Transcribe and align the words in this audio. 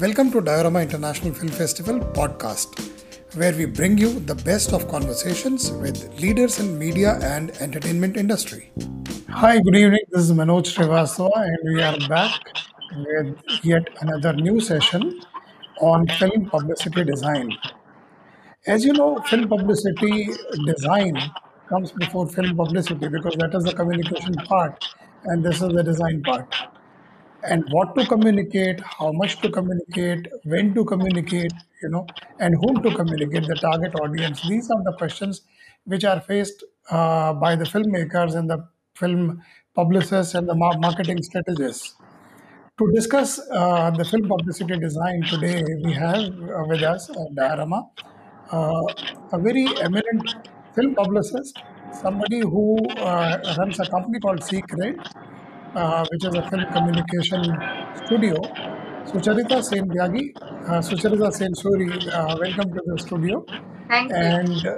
Welcome 0.00 0.30
to 0.30 0.40
Diorama 0.40 0.80
International 0.82 1.34
Film 1.34 1.48
Festival 1.48 1.98
podcast, 1.98 2.78
where 3.36 3.52
we 3.52 3.64
bring 3.64 3.98
you 3.98 4.20
the 4.20 4.36
best 4.36 4.72
of 4.72 4.86
conversations 4.86 5.72
with 5.72 6.20
leaders 6.20 6.60
in 6.60 6.78
media 6.78 7.18
and 7.20 7.50
entertainment 7.60 8.16
industry. 8.16 8.70
Hi, 9.28 9.58
good 9.58 9.74
evening. 9.74 10.04
This 10.12 10.22
is 10.22 10.30
Manoj 10.30 10.70
Srivastava, 10.72 11.32
and 11.34 11.74
we 11.74 11.82
are 11.82 11.98
back 12.08 12.38
with 12.96 13.64
yet 13.64 13.88
another 14.00 14.34
new 14.34 14.60
session 14.60 15.20
on 15.80 16.06
film 16.06 16.48
publicity 16.48 17.02
design. 17.02 17.50
As 18.68 18.84
you 18.84 18.92
know, 18.92 19.20
film 19.22 19.48
publicity 19.48 20.28
design 20.64 21.18
comes 21.68 21.90
before 21.90 22.28
film 22.28 22.56
publicity 22.56 23.08
because 23.08 23.34
that 23.34 23.52
is 23.52 23.64
the 23.64 23.74
communication 23.74 24.34
part, 24.34 24.94
and 25.24 25.44
this 25.44 25.60
is 25.60 25.72
the 25.72 25.82
design 25.82 26.22
part 26.22 26.54
and 27.42 27.64
what 27.70 27.94
to 27.96 28.06
communicate, 28.06 28.80
how 28.80 29.12
much 29.12 29.40
to 29.40 29.50
communicate, 29.50 30.28
when 30.44 30.74
to 30.74 30.84
communicate, 30.84 31.52
you 31.82 31.88
know, 31.88 32.06
and 32.40 32.54
whom 32.54 32.82
to 32.82 32.94
communicate, 32.94 33.46
the 33.46 33.54
target 33.54 33.94
audience. 34.00 34.42
These 34.48 34.70
are 34.70 34.82
the 34.84 34.94
questions 34.98 35.42
which 35.84 36.04
are 36.04 36.20
faced 36.20 36.64
uh, 36.90 37.32
by 37.34 37.56
the 37.56 37.64
filmmakers 37.64 38.34
and 38.34 38.50
the 38.50 38.66
film 38.94 39.42
publicists 39.74 40.34
and 40.34 40.48
the 40.48 40.54
mar- 40.54 40.78
marketing 40.78 41.22
strategists. 41.22 41.94
To 42.78 42.92
discuss 42.94 43.40
uh, 43.50 43.90
the 43.90 44.04
film 44.04 44.28
publicity 44.28 44.78
design 44.78 45.22
today, 45.28 45.64
we 45.84 45.92
have 45.94 46.22
uh, 46.22 46.64
with 46.68 46.82
us 46.82 47.10
uh, 47.10 47.24
uh, 48.50 48.82
a 49.32 49.38
very 49.38 49.66
eminent 49.80 50.34
film 50.74 50.94
publicist, 50.94 51.58
somebody 51.90 52.40
who 52.40 52.78
uh, 52.98 53.38
runs 53.58 53.80
a 53.80 53.86
company 53.86 54.20
called 54.20 54.42
Secret, 54.44 54.96
uh, 55.74 56.06
which 56.10 56.24
is 56.24 56.34
a 56.34 56.42
film 56.44 56.66
communication 56.72 57.62
studio. 57.94 58.36
Sucharita 59.06 59.62
Sen 59.62 59.88
Vyagi, 59.88 60.32
uh, 60.68 60.80
Sucharita 60.80 61.32
Sen 61.32 61.52
Suri, 61.54 62.06
uh, 62.12 62.36
welcome 62.38 62.72
to 62.72 62.80
the 62.86 62.98
studio. 62.98 63.44
Thank 63.88 64.16
you. 64.16 64.16
And 64.16 64.66
uh, 64.66 64.72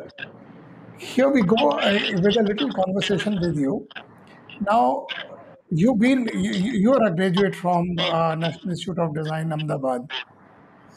here 0.98 1.30
we 1.30 1.42
go 1.42 1.70
uh, 1.72 1.98
with 2.22 2.36
a 2.36 2.42
little 2.42 2.72
conversation 2.72 3.38
with 3.40 3.56
you. 3.56 3.88
Now, 4.60 5.06
you've 5.70 5.98
been, 5.98 6.28
you, 6.34 6.52
you 6.52 6.72
you 6.84 6.92
are 6.94 7.06
a 7.08 7.14
graduate 7.16 7.54
from 7.56 7.86
uh, 8.10 8.34
National 8.36 8.70
Institute 8.70 8.98
of 8.98 9.14
Design, 9.14 9.52
Ahmedabad. 9.52 10.02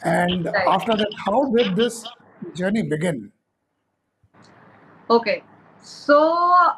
And 0.04 0.48
Right. 0.52 0.66
after 0.66 0.96
that, 0.96 1.12
how 1.26 1.50
did 1.56 1.76
this 1.76 2.04
journey 2.54 2.82
begin? 2.82 3.32
Okay. 5.10 5.42
So 5.84 6.20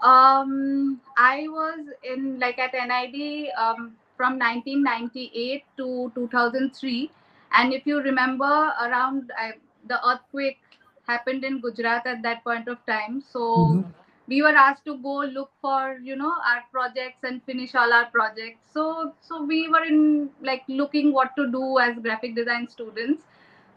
um, 0.03 1.01
I 1.17 1.47
was 1.49 1.81
in 2.03 2.39
like 2.41 2.59
at 2.59 2.75
NID 2.75 3.51
um, 3.57 3.97
from 4.17 4.39
1998 4.39 5.65
to 5.79 6.13
2003, 6.15 7.11
and 7.53 7.73
if 7.73 7.87
you 7.87 8.01
remember, 8.03 8.53
around 8.87 9.33
I, 9.39 9.53
the 9.89 10.01
earthquake 10.09 10.59
happened 11.07 11.45
in 11.45 11.61
Gujarat 11.61 12.07
at 12.07 12.23
that 12.23 12.43
point 12.45 12.69
of 12.69 12.85
time. 12.87 13.21
So 13.21 13.47
Mhm. 13.57 13.95
we 14.29 14.43
were 14.43 14.57
asked 14.65 14.85
to 14.87 14.97
go 14.99 15.15
look 15.39 15.51
for 15.61 15.99
you 16.03 16.17
know 16.17 16.33
our 16.53 16.65
projects 16.73 17.23
and 17.25 17.43
finish 17.45 17.75
all 17.75 17.93
our 17.93 18.07
projects. 18.07 18.73
So 18.73 19.15
so 19.21 19.43
we 19.45 19.69
were 19.69 19.85
in 19.85 20.31
like 20.43 20.65
looking 20.69 21.13
what 21.13 21.37
to 21.37 21.51
do 21.59 21.79
as 21.79 21.99
graphic 22.09 22.35
design 22.35 22.69
students. 22.69 23.23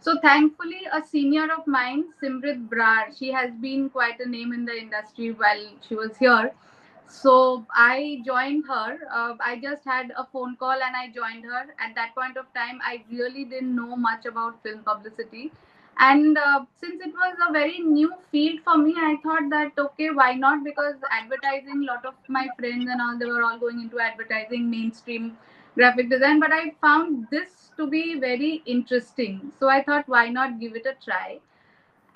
So 0.01 0.17
thankfully, 0.21 0.81
a 0.91 1.03
senior 1.05 1.51
of 1.51 1.67
mine, 1.67 2.05
Simrit 2.21 2.69
Brar, 2.69 3.17
she 3.17 3.31
has 3.31 3.51
been 3.61 3.89
quite 3.89 4.19
a 4.19 4.29
name 4.29 4.53
in 4.53 4.63
the 4.65 4.77
industry 4.77 5.31
while 5.31 5.65
she 5.87 5.95
was 5.95 6.15
here. 6.17 6.53
So 7.07 7.65
I 7.75 8.21
joined 8.25 8.65
her. 8.67 8.99
Uh, 9.11 9.35
I 9.41 9.59
just 9.61 9.83
had 9.83 10.13
a 10.15 10.25
phone 10.31 10.55
call 10.55 10.71
and 10.87 10.95
I 10.95 11.09
joined 11.09 11.43
her. 11.43 11.65
At 11.79 11.95
that 11.95 12.15
point 12.15 12.37
of 12.37 12.45
time, 12.53 12.79
I 12.83 13.03
really 13.11 13.43
didn't 13.43 13.75
know 13.75 13.95
much 13.95 14.25
about 14.25 14.61
film 14.63 14.83
publicity. 14.83 15.51
And 15.97 16.37
uh, 16.37 16.63
since 16.79 17.01
it 17.01 17.13
was 17.13 17.35
a 17.49 17.51
very 17.51 17.79
new 17.79 18.13
field 18.31 18.61
for 18.63 18.77
me, 18.77 18.93
I 18.95 19.17
thought 19.21 19.49
that 19.49 19.73
okay, 19.77 20.11
why 20.11 20.33
not? 20.33 20.63
Because 20.63 20.95
advertising, 21.11 21.81
a 21.83 21.91
lot 21.91 22.05
of 22.05 22.13
my 22.29 22.47
friends 22.57 22.87
and 22.89 23.01
all, 23.01 23.17
they 23.17 23.25
were 23.25 23.43
all 23.43 23.59
going 23.59 23.81
into 23.81 23.99
advertising, 23.99 24.69
mainstream 24.71 25.37
graphic 25.75 26.09
design. 26.09 26.39
But 26.39 26.51
I 26.51 26.71
found 26.81 27.27
this 27.31 27.71
to 27.77 27.87
be 27.87 28.19
very 28.19 28.61
interesting. 28.65 29.51
So 29.59 29.69
I 29.69 29.83
thought, 29.83 30.07
why 30.07 30.29
not 30.29 30.59
give 30.59 30.75
it 30.75 30.85
a 30.85 30.95
try? 31.03 31.39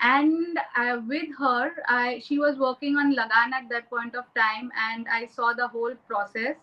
and 0.00 0.58
uh, 0.76 1.00
with 1.08 1.28
her 1.38 1.72
I, 1.88 2.20
she 2.24 2.38
was 2.38 2.58
working 2.58 2.96
on 2.96 3.14
Lagaan 3.14 3.52
at 3.52 3.68
that 3.70 3.88
point 3.88 4.14
of 4.14 4.24
time 4.34 4.70
and 4.88 5.06
i 5.08 5.26
saw 5.26 5.52
the 5.52 5.68
whole 5.68 5.94
process 6.08 6.56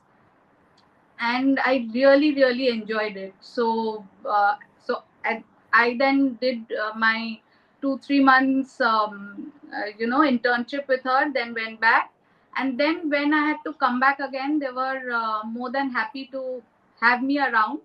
and 1.19 1.59
i 1.59 1.87
really 1.93 2.33
really 2.35 2.67
enjoyed 2.67 3.17
it 3.17 3.33
so 3.39 4.05
uh, 4.29 4.55
so 4.85 5.03
I, 5.25 5.43
I 5.73 5.95
then 5.97 6.37
did 6.41 6.71
uh, 6.71 6.93
my 6.97 7.39
two 7.81 7.97
three 7.99 8.23
months 8.23 8.79
um, 8.81 9.51
uh, 9.73 9.89
you 9.97 10.07
know 10.07 10.21
internship 10.21 10.87
with 10.87 11.03
her 11.03 11.31
then 11.33 11.53
went 11.53 11.79
back 11.79 12.11
and 12.57 12.79
then 12.79 13.09
when 13.09 13.33
i 13.33 13.45
had 13.47 13.57
to 13.65 13.73
come 13.73 13.99
back 13.99 14.19
again 14.19 14.59
they 14.59 14.71
were 14.71 15.11
uh, 15.11 15.43
more 15.45 15.71
than 15.71 15.89
happy 15.91 16.27
to 16.31 16.61
have 17.01 17.23
me 17.23 17.39
around. 17.39 17.81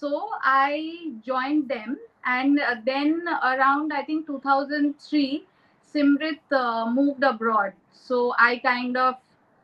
So 0.00 0.30
i 0.42 1.12
joined 1.24 1.68
them 1.68 1.98
and 2.24 2.58
uh, 2.58 2.76
then 2.84 3.22
around 3.50 3.92
i 3.92 4.02
think 4.02 4.26
2003 4.26 5.46
simrit 5.94 6.40
uh, 6.52 6.90
moved 6.90 7.22
abroad. 7.22 7.72
So 7.92 8.34
i 8.38 8.58
kind 8.58 8.96
of 8.96 9.14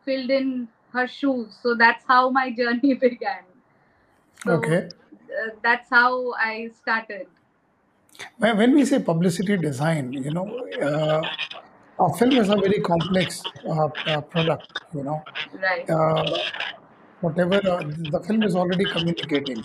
filled 0.05 0.31
in 0.31 0.69
her 0.93 1.07
shoes. 1.07 1.59
So 1.63 1.75
that's 1.75 2.05
how 2.07 2.31
my 2.31 2.51
journey 2.63 2.95
began. 2.95 3.45
So 4.45 4.55
Okay. 4.55 4.89
uh, 5.31 5.51
that's 5.63 5.91
how 5.91 6.33
i 6.35 6.71
started. 6.83 7.27
When 8.39 8.75
we 8.75 8.85
say 8.85 9.01
publicity 9.01 9.57
design, 9.57 10.13
you 10.15 10.31
know, 10.31 10.67
uh, 10.83 11.29
a 12.05 12.13
film 12.19 12.39
is 12.39 12.49
a 12.51 12.57
very 12.57 12.81
complex 12.81 13.49
uh, 13.69 13.89
uh, 14.07 14.21
product, 14.23 14.81
you 14.95 15.03
know. 15.05 15.27
right. 15.53 15.89
Uh, 15.89 16.39
whatever 17.21 17.57
uh, 17.57 17.83
the 18.15 18.23
film 18.27 18.43
is 18.43 18.55
already 18.55 18.85
communicating, 18.85 19.65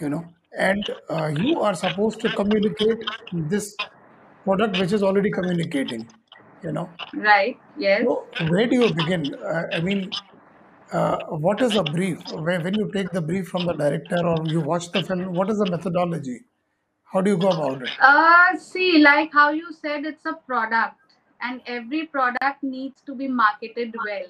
you 0.00 0.08
know, 0.08 0.24
and 0.58 0.88
uh, 1.10 1.26
you 1.38 1.60
are 1.60 1.74
supposed 1.74 2.20
to 2.20 2.28
communicate 2.30 3.04
this 3.32 3.76
product 4.44 4.78
which 4.78 4.92
is 4.92 5.02
already 5.02 5.30
communicating, 5.30 6.08
you 6.62 6.72
know. 6.72 6.88
right 7.14 7.58
yes 7.76 8.02
So 8.04 8.26
where 8.48 8.66
do 8.66 8.76
you 8.82 8.92
begin? 8.94 9.34
Uh, 9.34 9.62
I 9.72 9.80
mean, 9.80 10.10
uh, 10.92 11.18
what 11.46 11.60
is 11.60 11.72
the 11.72 11.82
brief? 11.82 12.18
Where, 12.32 12.60
when 12.60 12.74
you 12.74 12.90
take 12.92 13.10
the 13.10 13.20
brief 13.20 13.48
from 13.48 13.66
the 13.66 13.72
director 13.72 14.26
or 14.26 14.36
you 14.46 14.60
watch 14.60 14.90
the 14.92 15.02
film, 15.02 15.32
what 15.34 15.50
is 15.50 15.58
the 15.58 15.70
methodology? 15.70 16.40
How 17.12 17.20
do 17.20 17.30
you 17.30 17.36
go 17.38 17.48
about 17.50 17.82
it? 17.82 17.90
Uh, 18.00 18.56
see, 18.56 18.98
like 18.98 19.32
how 19.32 19.50
you 19.50 19.72
said, 19.72 20.04
it's 20.04 20.26
a 20.26 20.34
product, 20.46 20.96
and 21.40 21.60
every 21.66 22.06
product 22.06 22.62
needs 22.62 23.00
to 23.06 23.14
be 23.14 23.28
marketed 23.28 23.94
well. 24.04 24.26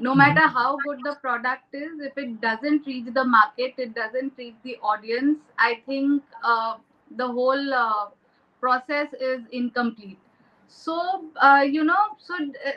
No 0.00 0.14
Mhm. 0.14 0.16
matter 0.16 0.48
how 0.48 0.78
good 0.80 1.02
the 1.04 1.14
product 1.14 1.74
is, 1.74 2.00
if 2.00 2.16
it 2.18 2.40
doesn't 2.40 2.86
reach 2.86 3.06
the 3.14 3.24
market, 3.24 3.74
it 3.78 3.94
doesn't 3.94 4.34
reach 4.38 4.56
the 4.64 4.76
audience, 4.82 5.38
I 5.58 5.82
think 5.86 6.22
uh, 6.44 6.76
the 7.16 7.26
whole 7.28 7.74
uh, 7.74 8.06
process 8.60 9.12
is 9.20 9.42
incomplete. 9.52 10.18
So, 10.68 11.26
uh, 11.36 11.64
you 11.68 11.84
know, 11.84 12.16
so 12.18 12.34
uh, 12.34 12.72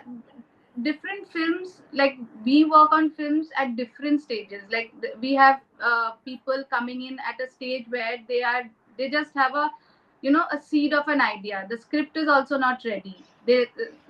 different 0.81 1.27
films, 1.31 1.81
like 1.93 2.17
we 2.45 2.65
work 2.65 2.91
on 2.91 3.11
films 3.11 3.49
at 3.57 3.75
different 3.75 4.21
stages. 4.21 4.63
Like 4.71 4.91
th- 5.01 5.15
we 5.21 5.33
have 5.35 5.61
uh, 5.81 6.11
people 6.25 6.63
coming 6.69 7.01
in 7.03 7.17
at 7.19 7.39
a 7.45 7.49
stage 7.49 7.85
where 7.89 8.17
they 8.27 8.43
are, 8.43 8.63
they 8.97 9.09
just 9.09 9.33
have 9.35 9.55
a 9.55 9.69
you 10.21 10.31
know 10.31 10.45
a 10.51 10.59
seed 10.61 10.93
of 10.93 11.07
an 11.07 11.21
idea 11.21 11.65
the 11.69 11.77
script 11.77 12.17
is 12.17 12.27
also 12.27 12.57
not 12.57 12.81
ready 12.85 13.15
they 13.45 13.65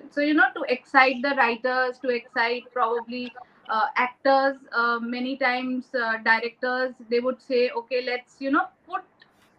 so 0.09 0.21
you 0.21 0.33
know 0.33 0.49
to 0.55 0.63
excite 0.69 1.21
the 1.21 1.33
writers 1.35 1.99
to 1.99 2.09
excite 2.09 2.71
probably 2.73 3.33
uh, 3.69 3.87
actors 3.95 4.57
uh, 4.73 4.99
many 5.01 5.37
times 5.37 5.93
uh, 5.95 6.17
directors 6.23 6.93
they 7.09 7.19
would 7.19 7.41
say 7.41 7.69
okay 7.71 8.03
let's 8.05 8.35
you 8.39 8.51
know 8.51 8.65
put 8.87 9.01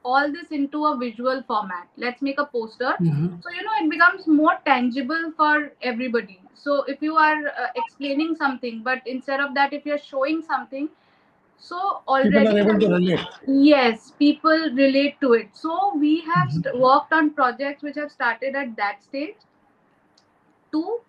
all 0.05 0.31
this 0.33 0.51
into 0.51 0.85
a 0.87 0.97
visual 0.97 1.43
format 1.47 1.89
let's 1.97 2.23
make 2.23 2.39
a 2.39 2.47
poster 2.47 2.93
Mhm. 3.01 3.41
so 3.41 3.51
you 3.51 3.63
know 3.65 3.77
it 3.83 3.91
becomes 3.91 4.27
more 4.27 4.57
tangible 4.65 5.31
for 5.37 5.73
everybody 5.83 6.41
so 6.55 6.83
if 6.85 7.03
you 7.03 7.17
are 7.17 7.47
uh, 7.49 7.69
explaining 7.77 8.35
something 8.35 8.83
but 8.83 9.01
instead 9.07 9.41
of 9.41 9.55
that 9.55 9.73
if 9.73 9.85
you're 9.87 10.05
showing 10.13 10.43
something 10.43 10.89
so 11.59 12.03
People 12.23 12.47
are 12.47 12.47
already 12.47 12.59
able 12.59 12.79
to 12.79 12.87
relate. 12.89 13.21
Yes, 13.47 14.13
people 14.19 14.71
relate 14.75 15.21
to 15.21 15.33
it. 15.35 15.49
So 15.57 15.95
we 15.97 16.21
have 16.23 16.51
Mhm. 16.51 16.53
st- 16.53 16.77
worked 16.79 17.13
on 17.13 17.31
projects 17.35 17.83
which 17.83 17.97
have 17.97 18.11
started 18.11 18.55
at 18.55 18.77
that 18.77 19.03
stage 19.03 19.37
to 20.75 21.01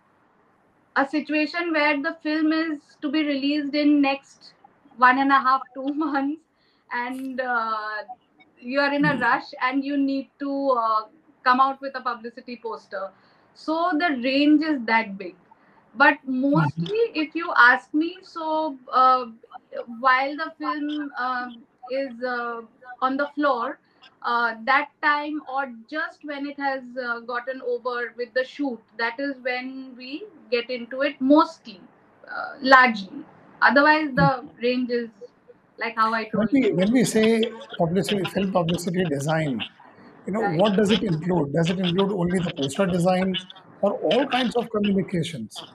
a 0.95 1.05
situation 1.07 1.73
where 1.73 2.01
the 2.01 2.15
film 2.23 2.53
is 2.53 2.79
to 3.01 3.11
be 3.11 3.23
released 3.25 3.75
in 3.75 4.01
next 4.01 4.53
one 4.97 5.19
and 5.19 5.31
a 5.31 5.39
half 5.39 5.61
two 5.73 5.93
months 5.93 6.41
and 6.91 7.41
uh, 7.41 8.03
you 8.59 8.79
are 8.79 8.93
in 8.93 9.05
a 9.05 9.15
rush 9.17 9.53
and 9.61 9.83
you 9.83 9.97
need 9.97 10.29
to 10.39 10.51
uh, 10.79 11.03
come 11.43 11.59
out 11.59 11.81
with 11.81 11.95
a 11.95 12.01
publicity 12.01 12.59
poster. 12.61 13.09
So 13.53 13.91
the 13.99 14.21
range 14.23 14.63
is 14.63 14.79
that 14.85 15.17
big. 15.17 15.35
But 15.95 16.17
mostly 16.25 17.03
if 17.13 17.35
you 17.35 17.53
ask 17.57 17.93
me 17.93 18.17
so 18.21 18.77
uh, 18.91 19.25
while 19.99 20.35
the 20.35 20.53
film 20.57 21.11
um, 21.17 21.63
is 21.91 22.23
uh, 22.23 22.61
on 23.01 23.17
the 23.17 23.27
floor, 23.35 23.79
uh, 24.21 24.55
that 24.65 24.89
time 25.01 25.41
or 25.47 25.71
just 25.89 26.23
when 26.23 26.45
it 26.47 26.59
has 26.59 26.83
uh, 26.97 27.19
gotten 27.21 27.61
over 27.61 28.13
with 28.17 28.33
the 28.33 28.43
shoot, 28.43 28.79
that 28.97 29.19
is 29.19 29.35
when 29.41 29.95
we 29.97 30.25
get 30.51 30.69
into 30.69 31.01
it 31.01 31.19
mostly, 31.19 31.81
uh, 32.27 32.55
largely. 32.61 33.23
Otherwise, 33.61 34.09
the 34.15 34.47
range 34.61 34.89
is 34.91 35.09
like 35.77 35.95
how 35.95 36.13
I 36.13 36.25
When 36.33 36.47
told 36.47 36.49
we 36.53 36.61
you. 36.61 36.75
when 36.75 36.91
we 36.91 37.03
say 37.03 37.51
publicity, 37.79 38.25
film 38.27 38.51
publicity 38.51 39.05
design, 39.07 39.65
you 40.27 40.33
know, 40.33 40.41
Right. 40.41 40.59
what 40.59 40.75
does 40.75 40.91
it 40.91 41.01
include? 41.03 41.53
Does 41.53 41.69
it 41.71 41.79
include 41.79 42.11
only 42.11 42.39
the 42.39 42.51
poster 42.51 42.85
design 42.85 43.35
or 43.81 43.93
all 43.93 44.27
kinds 44.27 44.55
of 44.55 44.69
communications? 44.69 45.65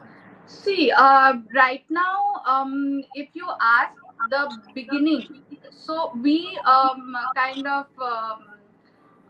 See, 0.46 0.90
uh, 0.90 1.34
right 1.54 1.84
now, 1.88 2.42
um, 2.44 3.02
if 3.14 3.28
you 3.34 3.46
ask 3.60 3.94
the 4.28 4.50
beginning, 4.74 5.28
so 5.70 6.12
we 6.22 6.58
um, 6.64 7.14
kind 7.34 7.66
of 7.66 7.86
um, 8.00 8.44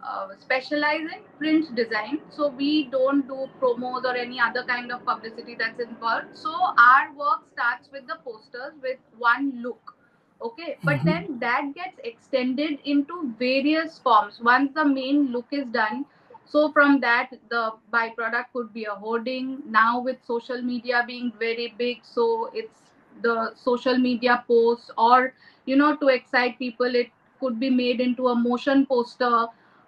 uh, 0.02 0.28
specialize 0.38 1.00
in 1.00 1.22
print 1.38 1.74
design. 1.74 2.20
So 2.30 2.48
we 2.48 2.86
don't 2.88 3.26
do 3.26 3.48
promos 3.60 4.04
or 4.04 4.16
any 4.16 4.40
other 4.40 4.64
kind 4.64 4.90
of 4.92 5.04
publicity 5.04 5.56
that's 5.58 5.80
involved. 5.80 6.36
So 6.36 6.52
our 6.52 7.12
work 7.14 7.46
starts 7.52 7.90
with 7.92 8.06
the 8.06 8.16
posters 8.24 8.72
with 8.82 8.98
one 9.18 9.62
look. 9.62 9.94
Okay, 10.42 10.78
but 10.84 11.00
Mhm. 11.00 11.04
then 11.04 11.38
that 11.40 11.72
gets 11.74 11.98
extended 12.10 12.78
into 12.84 13.34
various 13.38 13.98
forms. 13.98 14.40
Once 14.40 14.72
the 14.74 14.84
main 14.84 15.26
look 15.32 15.46
is 15.58 15.66
done, 15.76 16.04
so 16.44 16.70
from 16.72 17.00
that 17.00 17.30
the 17.50 17.62
byproduct 17.92 18.52
could 18.52 18.72
be 18.72 18.84
a 18.84 18.94
hoarding. 19.04 19.62
Now 19.66 20.00
with 20.00 20.24
social 20.24 20.62
media 20.62 21.04
being 21.06 21.32
very 21.38 21.68
big, 21.78 22.04
so 22.04 22.50
it's 22.54 22.89
the 23.22 23.52
social 23.54 23.98
media 23.98 24.44
posts 24.46 24.90
or 24.98 25.32
you 25.66 25.76
know 25.76 25.96
to 25.96 26.08
excite 26.08 26.58
people, 26.58 26.94
it 26.94 27.10
could 27.40 27.58
be 27.60 27.70
made 27.70 28.00
into 28.00 28.28
a 28.28 28.34
motion 28.34 28.86
poster. 28.86 29.46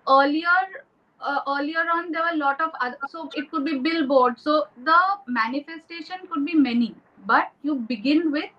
Earlier 0.09 0.85
uh, 1.21 1.41
earlier 1.49 1.85
on 1.95 2.11
there 2.11 2.23
were 2.23 2.35
a 2.35 2.37
lot 2.37 2.61
of 2.61 2.71
other 2.81 2.97
so 3.09 3.29
it 3.35 3.51
could 3.51 3.65
be 3.65 3.79
billboard. 3.79 4.39
So 4.39 4.67
the 4.85 4.99
manifestation 5.27 6.27
could 6.31 6.45
be 6.45 6.55
many 6.55 6.95
but 7.27 7.53
you 7.63 7.77
begin 7.77 8.33
with 8.33 8.51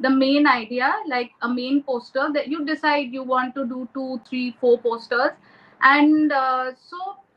the 0.00 0.10
main 0.10 0.46
idea 0.46 0.92
like 1.06 1.30
a 1.42 1.48
main 1.48 1.82
poster 1.82 2.28
that 2.32 2.48
you 2.48 2.64
decide 2.64 3.12
you 3.12 3.22
want 3.22 3.54
to 3.54 3.66
do 3.66 3.88
two 3.94 4.20
three 4.28 4.56
four 4.60 4.78
posters. 4.78 5.32
And 5.82 6.32
uh, 6.32 6.72
so 6.74 6.96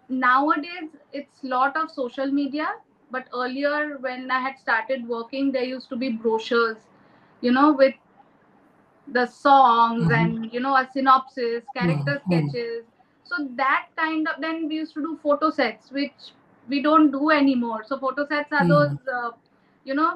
nowadays 0.10 0.90
it's 1.12 1.44
lot 1.44 1.76
of 1.78 1.92
social 1.92 2.28
media 2.28 2.68
but 3.16 3.28
earlier 3.44 3.98
when 4.08 4.30
i 4.32 4.40
had 4.48 4.58
started 4.66 5.08
working 5.08 5.52
there 5.52 5.70
used 5.72 5.90
to 5.90 5.98
be 6.04 6.10
brochures 6.26 6.78
you 7.42 7.52
know 7.60 7.72
with 7.84 7.96
the 9.08 9.26
songs 9.26 10.10
Mhm. 10.10 10.16
and 10.20 10.54
you 10.54 10.60
know 10.60 10.76
a 10.76 10.88
synopsis 10.94 11.64
character 11.78 12.20
Mhm. 12.20 12.26
sketches 12.26 12.86
so 13.24 13.48
that 13.62 13.88
kind 13.98 14.28
of 14.28 14.42
then 14.42 14.68
we 14.68 14.76
used 14.76 14.94
to 14.94 15.02
do 15.02 15.18
photo 15.24 15.50
sets 15.50 15.92
which 15.92 16.30
we 16.70 16.82
don't 16.82 17.12
do 17.12 17.30
anymore 17.32 17.84
so 17.86 17.98
photo 18.00 18.26
sets 18.28 18.52
are 18.54 18.68
those 18.68 18.94
Mhm. 18.94 19.16
uh, 19.20 19.32
you 19.84 19.94
know 19.94 20.12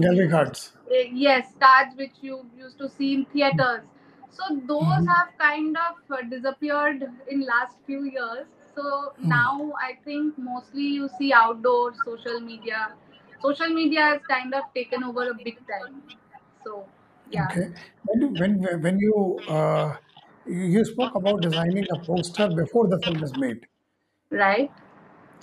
Gallery 0.00 0.28
um, 0.28 0.30
cards. 0.30 0.72
eh, 0.90 1.08
yes 1.26 1.52
cards 1.60 1.96
which 1.96 2.16
you 2.20 2.38
used 2.56 2.78
to 2.78 2.88
see 2.88 3.14
in 3.14 3.24
theaters 3.36 3.84
so 4.30 4.48
those 4.72 5.04
Mhm. 5.04 5.06
have 5.14 5.28
kind 5.38 5.76
of 5.88 6.16
uh, 6.18 6.22
disappeared 6.30 7.04
in 7.30 7.40
last 7.54 7.76
few 7.86 8.04
years 8.04 8.46
so 8.74 9.14
Mhm. 9.22 9.34
now 9.34 9.72
i 9.88 9.92
think 10.04 10.36
mostly 10.38 10.86
you 10.98 11.08
see 11.18 11.32
outdoor 11.32 11.94
social 12.04 12.40
media 12.40 12.80
social 13.42 13.68
media 13.68 14.02
has 14.10 14.20
kind 14.28 14.54
of 14.54 14.64
taken 14.74 15.04
over 15.04 15.30
a 15.30 15.34
big 15.34 15.58
time 15.68 16.02
so 16.64 16.86
yeah 17.30 17.52
Okay. 17.52 17.72
When 18.04 18.20
you, 18.20 18.28
when 18.38 18.82
when 18.82 18.98
you 18.98 19.44
uh, 19.46 19.96
you 20.44 20.64
you 20.74 20.84
spoke 20.84 21.14
about 21.14 21.42
designing 21.42 21.86
a 21.92 21.98
poster 22.04 22.48
before 22.50 22.88
the 22.88 22.98
film 23.04 23.22
is 23.22 23.34
made. 23.36 23.66
right 24.30 24.70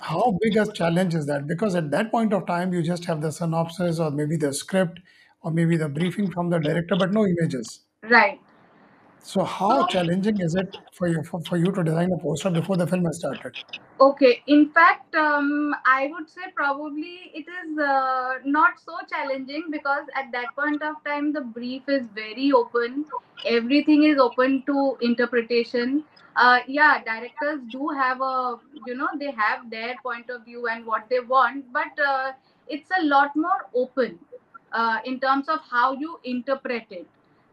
How 0.02 0.36
big 0.42 0.54
a 0.58 0.70
challenge 0.70 1.14
is 1.14 1.24
that? 1.28 1.46
Because 1.46 1.74
at 1.74 1.90
that 1.92 2.10
point 2.10 2.34
of 2.34 2.44
time, 2.46 2.74
you 2.74 2.82
just 2.82 3.06
have 3.06 3.22
the 3.22 3.32
synopsis 3.32 3.98
or 3.98 4.10
maybe 4.10 4.36
the 4.36 4.52
script 4.52 5.00
or 5.40 5.50
maybe 5.50 5.78
the 5.78 5.88
briefing 5.88 6.30
from 6.30 6.50
the 6.50 6.58
director, 6.58 6.94
but 6.94 7.10
no 7.10 7.26
images. 7.26 7.80
right 8.02 8.40
So 9.24 9.44
how 9.44 9.86
challenging 9.86 10.40
is 10.40 10.56
it 10.56 10.76
for 10.92 11.06
you 11.06 11.22
for, 11.22 11.40
for 11.42 11.56
you 11.56 11.70
to 11.72 11.82
design 11.84 12.12
a 12.12 12.18
poster 12.18 12.50
before 12.50 12.76
the 12.76 12.86
film 12.86 13.04
has 13.04 13.18
started? 13.18 13.56
Okay, 14.00 14.42
in 14.48 14.70
fact, 14.70 15.14
um, 15.14 15.74
I 15.86 16.08
would 16.12 16.28
say 16.28 16.42
probably 16.56 17.30
it 17.32 17.46
is 17.48 17.78
uh, 17.78 18.34
not 18.44 18.74
so 18.84 18.96
challenging 19.08 19.68
because 19.70 20.06
at 20.16 20.32
that 20.32 20.46
point 20.56 20.82
of 20.82 20.96
time, 21.06 21.32
the 21.32 21.40
brief 21.40 21.82
is 21.88 22.08
very 22.14 22.50
open. 22.52 23.04
Everything 23.46 24.02
is 24.02 24.18
open 24.18 24.64
to 24.66 24.98
interpretation. 25.00 26.02
Uh, 26.34 26.58
yeah, 26.66 27.02
directors 27.04 27.60
do 27.70 27.88
have 27.88 28.20
a, 28.20 28.56
you 28.86 28.96
know, 28.96 29.08
they 29.20 29.30
have 29.30 29.70
their 29.70 29.94
point 30.02 30.30
of 30.30 30.44
view 30.44 30.66
and 30.66 30.84
what 30.84 31.06
they 31.08 31.20
want, 31.20 31.72
but 31.72 32.04
uh, 32.04 32.32
it's 32.66 32.90
a 33.00 33.04
lot 33.04 33.30
more 33.36 33.68
open 33.74 34.18
uh, 34.72 34.98
in 35.04 35.20
terms 35.20 35.48
of 35.48 35.60
how 35.70 35.92
you 35.92 36.18
interpret 36.24 36.86
it. 36.90 37.06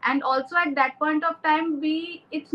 And 0.04 0.22
also 0.22 0.56
at 0.56 0.74
that 0.74 0.98
point 0.98 1.24
of 1.24 1.42
time, 1.42 1.80
we 1.80 2.24
it's 2.30 2.54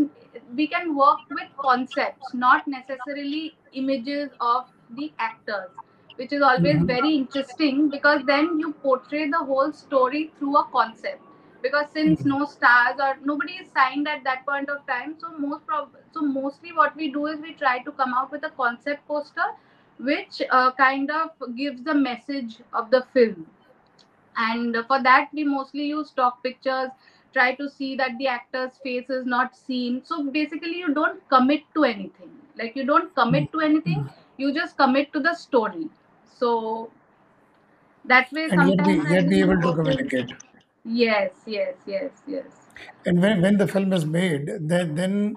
we 0.54 0.66
can 0.66 0.94
work 0.96 1.20
with 1.30 1.48
concepts, 1.58 2.32
not 2.34 2.66
necessarily 2.66 3.56
images 3.72 4.30
of 4.40 4.66
the 4.90 5.12
actors, 5.18 5.70
which 6.16 6.32
is 6.32 6.42
always 6.42 6.82
Mhm. 6.82 6.90
very 6.90 7.14
interesting 7.14 7.88
because 7.90 8.24
then 8.26 8.58
you 8.58 8.72
portray 8.82 9.28
the 9.30 9.38
whole 9.50 9.72
story 9.72 10.32
through 10.38 10.56
a 10.56 10.64
concept. 10.72 11.22
Because 11.62 11.90
since 11.90 12.24
Mhm. 12.24 12.26
no 12.26 12.44
stars 12.44 13.00
or 13.00 13.16
nobody 13.24 13.54
is 13.54 13.70
signed 13.70 14.06
at 14.08 14.22
that 14.24 14.44
point 14.46 14.68
of 14.68 14.86
time, 14.86 15.16
so 15.18 15.30
most 15.38 15.66
prob- 15.66 15.96
so 16.12 16.20
mostly 16.22 16.72
what 16.72 16.96
we 16.96 17.10
do 17.12 17.26
is 17.26 17.40
we 17.40 17.54
try 17.54 17.78
to 17.88 17.92
come 17.92 18.12
out 18.14 18.30
with 18.30 18.44
a 18.44 18.50
concept 18.62 19.06
poster, 19.08 19.48
which 19.98 20.42
uh, 20.50 20.70
kind 20.72 21.10
of 21.10 21.30
gives 21.56 21.82
the 21.82 21.94
message 21.94 22.60
of 22.72 22.90
the 22.90 23.02
film 23.12 23.46
and 24.36 24.76
for 24.86 25.02
that 25.02 25.28
we 25.32 25.44
mostly 25.44 25.84
use 25.86 26.08
stock 26.10 26.42
pictures 26.42 26.90
try 27.36 27.54
to 27.60 27.68
see 27.68 27.94
that 27.96 28.18
the 28.18 28.28
actor's 28.34 28.78
face 28.82 29.10
is 29.10 29.26
not 29.26 29.56
seen. 29.56 30.02
So 30.04 30.22
basically 30.30 30.76
you 30.84 30.94
don't 30.94 31.26
commit 31.28 31.62
to 31.74 31.84
anything. 31.84 32.30
Like 32.58 32.76
you 32.76 32.86
don't 32.92 33.14
commit 33.14 33.50
hmm. 33.50 33.58
to 33.58 33.64
anything. 33.64 34.08
You 34.36 34.52
just 34.54 34.76
commit 34.76 35.12
to 35.12 35.20
the 35.20 35.34
story. 35.34 35.88
So 36.38 36.90
that 38.04 38.32
way 38.32 38.44
And 38.44 38.60
sometimes 38.60 38.88
be 38.88 39.08
i 39.08 39.12
yet 39.14 39.28
be 39.28 39.40
able 39.40 39.60
to 39.60 39.74
communicate. 39.74 40.32
yes 40.84 41.30
yes 41.46 41.74
yes 41.86 42.22
yes. 42.26 42.44
And 43.04 43.20
when, 43.22 43.42
when 43.42 43.56
the 43.56 43.66
film 43.66 43.92
is 43.92 44.06
made, 44.06 44.50
then 44.60 44.94
then 44.94 45.36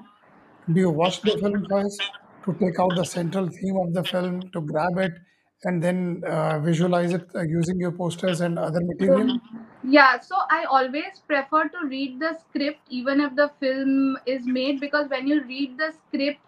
do 0.74 0.80
you 0.82 0.90
watch 0.90 1.22
the 1.22 1.38
film 1.44 1.66
first 1.70 2.02
to 2.46 2.54
take 2.60 2.80
out 2.80 2.96
the 2.96 3.06
central 3.12 3.50
theme 3.50 3.78
of 3.78 3.94
the 3.94 4.04
film, 4.04 4.42
to 4.54 4.62
grab 4.62 4.98
it, 4.98 5.14
and 5.64 5.84
then 5.84 6.24
uh, 6.26 6.60
visualize 6.60 7.14
it 7.14 7.28
uh, 7.36 7.42
using 7.42 7.80
your 7.80 7.92
posters 7.92 8.42
and 8.42 8.58
other 8.58 8.80
material? 8.82 9.40
Yeah, 9.84 10.20
so 10.20 10.36
I 10.50 10.66
always 10.66 11.22
prefer 11.28 11.68
to 11.68 11.88
read 11.88 12.20
the 12.20 12.38
script 12.40 12.80
even 12.90 13.20
if 13.20 13.36
the 13.36 13.52
film 13.60 14.18
is 14.26 14.46
made 14.46 14.80
because 14.80 15.10
when 15.10 15.28
you 15.28 15.44
read 15.44 15.78
the 15.78 15.92
script, 15.92 16.40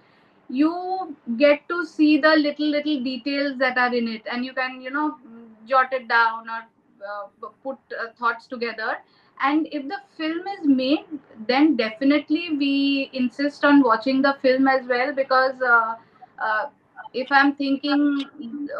you 0.50 1.16
get 1.38 1.68
to 1.70 1.86
see 1.86 2.18
the 2.18 2.36
little 2.36 2.68
little 2.68 3.04
details 3.04 3.58
that 3.58 3.78
are 3.78 3.94
in 3.94 4.08
it, 4.08 4.24
and 4.30 4.44
you 4.46 4.54
can 4.54 4.82
you 4.82 4.92
know 4.92 5.18
jot 5.68 5.94
it 5.94 6.08
down 6.08 6.50
or 6.50 6.64
uh, 7.08 7.48
put 7.64 7.78
uh, 8.00 8.12
thoughts 8.20 8.48
together. 8.48 8.98
And 9.44 9.68
if 9.72 9.88
the 9.88 9.98
film 10.18 10.46
is 10.48 10.68
made, 10.68 11.06
then 11.48 11.76
definitely 11.76 12.56
we 12.58 13.10
insist 13.14 13.66
on 13.66 13.82
watching 13.82 14.22
the 14.22 14.36
film 14.42 14.68
as 14.68 14.86
well 14.86 15.14
because 15.14 15.60
uh, 15.62 15.96
uh, 16.38 16.66
if 17.14 17.32
I'm 17.32 17.56
thinking, 17.56 18.26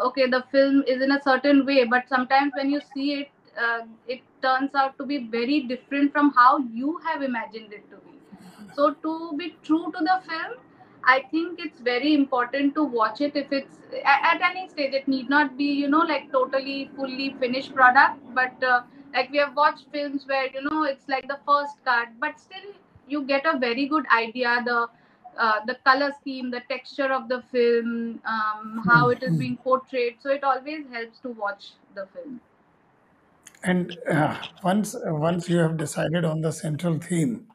okay, 0.06 0.26
the 0.26 0.44
film 0.50 0.82
is 0.86 1.02
in 1.02 1.12
a 1.12 1.22
certain 1.22 1.64
way, 1.66 1.84
but 1.84 2.08
sometimes 2.08 2.52
when 2.56 2.70
you 2.70 2.80
see 2.94 3.12
it 3.20 3.30
uh, 3.60 3.80
it 4.08 4.20
turns 4.42 4.74
out 4.74 4.96
to 4.98 5.04
be 5.04 5.26
very 5.28 5.60
different 5.60 6.12
from 6.12 6.32
how 6.32 6.58
you 6.72 6.98
have 7.04 7.22
imagined 7.22 7.72
it 7.72 7.88
to 7.90 7.96
be. 7.96 8.18
So 8.74 8.94
to 8.94 9.36
be 9.36 9.56
true 9.62 9.92
to 9.92 9.98
the 9.98 10.20
film, 10.26 10.54
I 11.04 11.22
think 11.30 11.58
it's 11.60 11.80
very 11.80 12.14
important 12.14 12.74
to 12.76 12.84
watch 12.84 13.20
it 13.20 13.36
if 13.36 13.52
it's 13.52 13.78
at 14.04 14.40
any 14.50 14.68
stage. 14.68 14.94
It 14.94 15.06
need 15.08 15.28
not 15.28 15.56
be 15.58 15.64
you 15.64 15.88
know 15.88 16.00
like 16.12 16.30
totally 16.32 16.90
fully 16.96 17.34
finished 17.40 17.74
product, 17.74 18.20
but 18.34 18.62
uh, 18.62 18.82
like 19.14 19.30
we 19.30 19.38
have 19.38 19.54
watched 19.56 19.86
films 19.92 20.26
where 20.26 20.46
you 20.46 20.62
know 20.62 20.84
it's 20.84 21.08
like 21.08 21.28
the 21.28 21.38
first 21.46 21.84
cut, 21.84 22.08
but 22.20 22.40
still 22.40 22.72
you 23.08 23.22
get 23.24 23.44
a 23.44 23.58
very 23.58 23.86
good 23.86 24.06
idea 24.22 24.62
the. 24.64 24.88
Uh, 25.36 25.64
the 25.64 25.74
color 25.76 26.12
scheme, 26.20 26.50
the 26.50 26.60
texture 26.68 27.12
of 27.12 27.28
the 27.28 27.42
film, 27.50 28.20
um, 28.24 28.78
how 28.86 29.08
it 29.10 29.22
is 29.22 29.34
Mhm. 29.34 29.36
being 29.36 29.56
portrayed. 29.56 30.20
So 30.20 30.30
it 30.30 30.44
always 30.44 30.86
helps 30.88 31.20
to 31.20 31.30
watch 31.30 31.72
the 31.94 32.06
film. 32.06 32.40
And 33.64 33.96
uh, 34.10 34.38
once 34.62 34.94
once 35.04 35.48
you 35.48 35.58
have 35.58 35.76
decided 35.76 36.24
on 36.24 36.40
the 36.40 36.52
central 36.52 36.98
theme, 36.98 37.46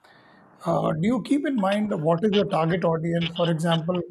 uh, 0.65 0.91
do 0.93 1.07
you 1.07 1.21
keep 1.23 1.45
in 1.47 1.55
mind 1.59 1.91
what 2.03 2.19
is 2.23 2.31
your 2.33 2.47
target 2.47 2.83
audience? 2.85 3.31
For 3.35 3.49
example, 3.49 4.01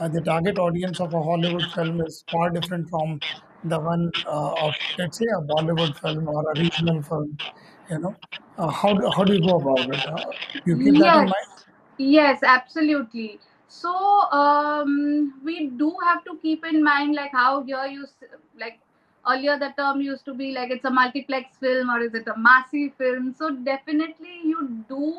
uh, 0.00 0.08
the 0.08 0.22
target 0.22 0.58
audience 0.58 1.00
of 1.00 1.12
a 1.14 1.22
Hollywood 1.22 1.70
film 1.70 2.00
is 2.02 2.24
far 2.30 2.50
different 2.50 2.88
from 2.90 3.22
the 3.64 3.80
one 3.80 4.10
uh, 4.26 4.66
of, 4.66 4.74
let's 4.98 5.18
say, 5.18 5.26
a 5.36 5.42
Bollywood 5.42 5.96
film 5.98 6.28
or 6.28 6.42
a 6.52 6.56
regional 6.58 7.02
film. 7.02 7.38
You 7.90 8.00
know, 8.00 8.20
uh, 8.58 8.70
how 8.70 8.94
do, 8.94 9.10
how 9.10 9.24
do 9.24 9.34
you 9.34 9.42
go 9.42 9.56
about 9.60 9.94
it? 9.98 10.06
Uh, 10.06 10.32
you 10.66 10.78
keep 10.82 10.98
that 11.00 11.14
in 11.14 11.22
mind? 11.28 11.53
Yes, 11.98 12.42
absolutely. 12.42 13.40
So 13.68 13.90
um, 14.30 15.40
we 15.44 15.68
do 15.68 15.96
have 16.04 16.24
to 16.24 16.36
keep 16.42 16.64
in 16.64 16.82
mind 16.82 17.14
like 17.14 17.32
how 17.32 17.62
here 17.62 17.84
you 17.86 18.06
like 18.58 18.78
earlier 19.28 19.58
the 19.58 19.72
term 19.78 20.00
used 20.00 20.24
to 20.26 20.34
be 20.34 20.52
like 20.52 20.70
it's 20.70 20.84
a 20.84 20.90
multiplex 20.90 21.56
film 21.56 21.90
or 21.90 22.00
is 22.00 22.14
it 22.14 22.26
a 22.28 22.36
massive 22.38 22.94
film. 22.98 23.34
So 23.36 23.50
definitely 23.54 24.40
you 24.44 24.84
do 24.88 25.14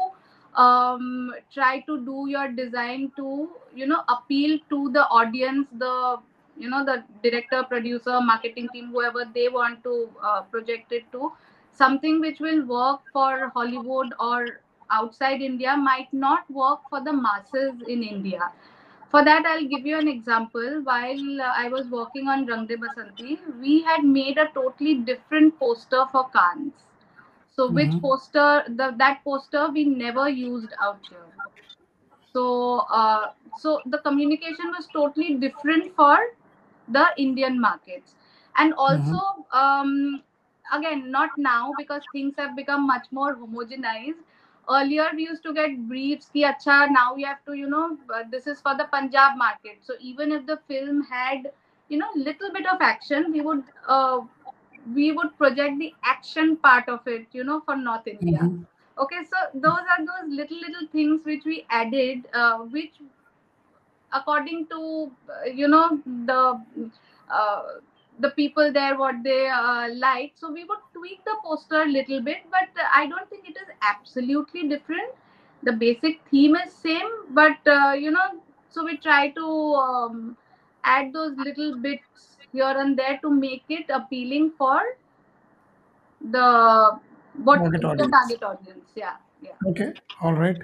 um, 0.55 1.33
try 1.53 1.79
to 1.81 1.99
do 2.05 2.25
your 2.29 2.47
design 2.49 3.11
to 3.17 3.49
you 3.75 3.87
know 3.87 4.03
appeal 4.07 4.59
to 4.69 4.91
the 4.91 5.05
audience, 5.07 5.67
the 5.77 6.17
you 6.57 6.69
know 6.69 6.85
the 6.85 7.03
director, 7.23 7.63
producer, 7.63 8.21
marketing 8.21 8.69
team, 8.69 8.91
whoever 8.91 9.25
they 9.33 9.49
want 9.49 9.83
to 9.83 10.09
uh, 10.23 10.41
project 10.43 10.91
it 10.91 11.11
to 11.11 11.31
something 11.73 12.21
which 12.21 12.39
will 12.39 12.65
work 12.65 13.01
for 13.11 13.49
Hollywood 13.53 14.13
or 14.19 14.61
outside 14.89 15.41
India 15.41 15.75
might 15.77 16.11
not 16.13 16.49
work 16.51 16.81
for 16.89 17.01
the 17.03 17.13
masses 17.13 17.81
in 17.87 18.03
India. 18.03 18.51
For 19.09 19.23
that, 19.23 19.45
I'll 19.45 19.65
give 19.67 19.85
you 19.85 19.97
an 19.97 20.07
example. 20.07 20.81
While 20.83 21.41
uh, 21.41 21.53
I 21.55 21.69
was 21.69 21.87
working 21.89 22.27
on 22.27 22.45
Rang 22.45 22.65
De 22.67 22.77
Basanti, 22.77 23.39
we 23.59 23.81
had 23.83 24.03
made 24.03 24.37
a 24.37 24.47
totally 24.53 24.95
different 24.95 25.59
poster 25.59 26.05
for 26.11 26.29
Cannes. 26.29 26.73
So, 27.51 27.71
which 27.71 27.93
Mhm. 27.93 28.01
poster? 28.01 28.63
The 28.67 28.93
that 28.97 29.23
poster 29.23 29.69
we 29.71 29.85
never 29.85 30.29
used 30.29 30.73
out 30.81 30.99
here. 31.09 31.25
So, 32.33 32.79
uh, 32.91 33.31
so 33.55 33.81
the 33.85 33.97
communication 33.99 34.71
was 34.71 34.87
totally 34.87 35.35
different 35.35 35.95
for 35.95 36.17
the 36.87 37.07
Indian 37.17 37.59
markets, 37.59 38.15
and 38.57 38.73
also 38.73 39.17
um, 39.51 40.21
again 40.73 41.11
not 41.11 41.37
now 41.37 41.73
because 41.77 42.03
things 42.11 42.35
have 42.37 42.55
become 42.55 42.85
much 42.87 43.07
more 43.11 43.35
homogenized 43.35 44.23
earlier 44.71 45.07
we 45.15 45.23
used 45.27 45.43
to 45.43 45.53
get 45.53 45.75
briefs 45.89 46.29
ki 46.33 46.43
acha 46.49 46.77
now 46.95 47.05
we 47.15 47.23
have 47.29 47.43
to 47.49 47.53
you 47.61 47.69
know 47.73 47.85
uh, 48.15 48.23
this 48.31 48.47
is 48.53 48.61
for 48.61 48.75
the 48.81 48.85
punjab 48.95 49.37
market 49.43 49.77
so 49.89 49.95
even 50.11 50.31
if 50.37 50.45
the 50.51 50.57
film 50.73 51.03
had 51.11 51.51
you 51.89 51.97
know 52.03 52.11
little 52.29 52.51
bit 52.57 52.67
of 52.75 52.81
action 52.91 53.31
we 53.37 53.41
would 53.49 53.63
uh, 53.87 54.19
we 54.99 55.11
would 55.11 55.35
project 55.37 55.79
the 55.79 55.93
action 56.03 56.55
part 56.67 56.89
of 56.97 57.07
it 57.15 57.27
you 57.39 57.43
know 57.51 57.59
for 57.69 57.75
north 57.87 58.07
india 58.15 58.47
Mhm. 58.47 58.65
okay 59.05 59.23
so 59.33 59.43
those 59.67 59.91
are 59.95 60.01
those 60.11 60.33
little 60.41 60.61
little 60.67 60.87
things 60.97 61.25
which 61.31 61.45
we 61.53 61.57
added 61.81 62.27
uh, 62.33 62.57
which 62.77 63.01
according 64.11 64.65
to 64.67 65.11
uh, 65.29 65.45
you 65.45 65.67
know 65.67 65.99
the 66.05 66.39
uh, 67.29 67.63
the 68.19 68.29
people 68.31 68.71
there 68.71 68.97
what 68.97 69.15
they 69.23 69.47
uh, 69.49 69.87
like 69.93 70.31
so 70.35 70.51
we 70.51 70.63
would 70.63 70.83
tweak 70.93 71.23
the 71.25 71.35
poster 71.43 71.81
a 71.81 71.85
little 71.85 72.21
bit 72.21 72.37
but 72.51 72.69
i 72.93 73.05
don't 73.07 73.29
think 73.29 73.47
it 73.47 73.57
is 73.57 73.67
absolutely 73.81 74.67
different 74.67 75.11
the 75.63 75.71
basic 75.71 76.19
theme 76.31 76.55
is 76.55 76.71
same 76.73 77.09
but 77.31 77.57
uh, 77.67 77.91
you 77.93 78.11
know 78.11 78.27
so 78.69 78.85
we 78.85 78.97
try 78.97 79.29
to 79.29 79.47
um, 79.75 80.37
add 80.83 81.11
those 81.13 81.35
little 81.37 81.77
bits 81.77 82.37
here 82.51 82.75
and 82.77 82.97
there 82.97 83.19
to 83.21 83.29
make 83.29 83.63
it 83.69 83.85
appealing 83.89 84.51
for 84.57 84.79
the 86.31 86.99
what 87.43 87.59
Target 87.59 87.81
the 87.81 87.87
audience. 87.87 88.11
target 88.11 88.43
audience 88.43 88.89
yeah 88.95 89.15
yeah 89.41 89.51
Okay, 89.67 89.93
all 90.21 90.33
right. 90.33 90.57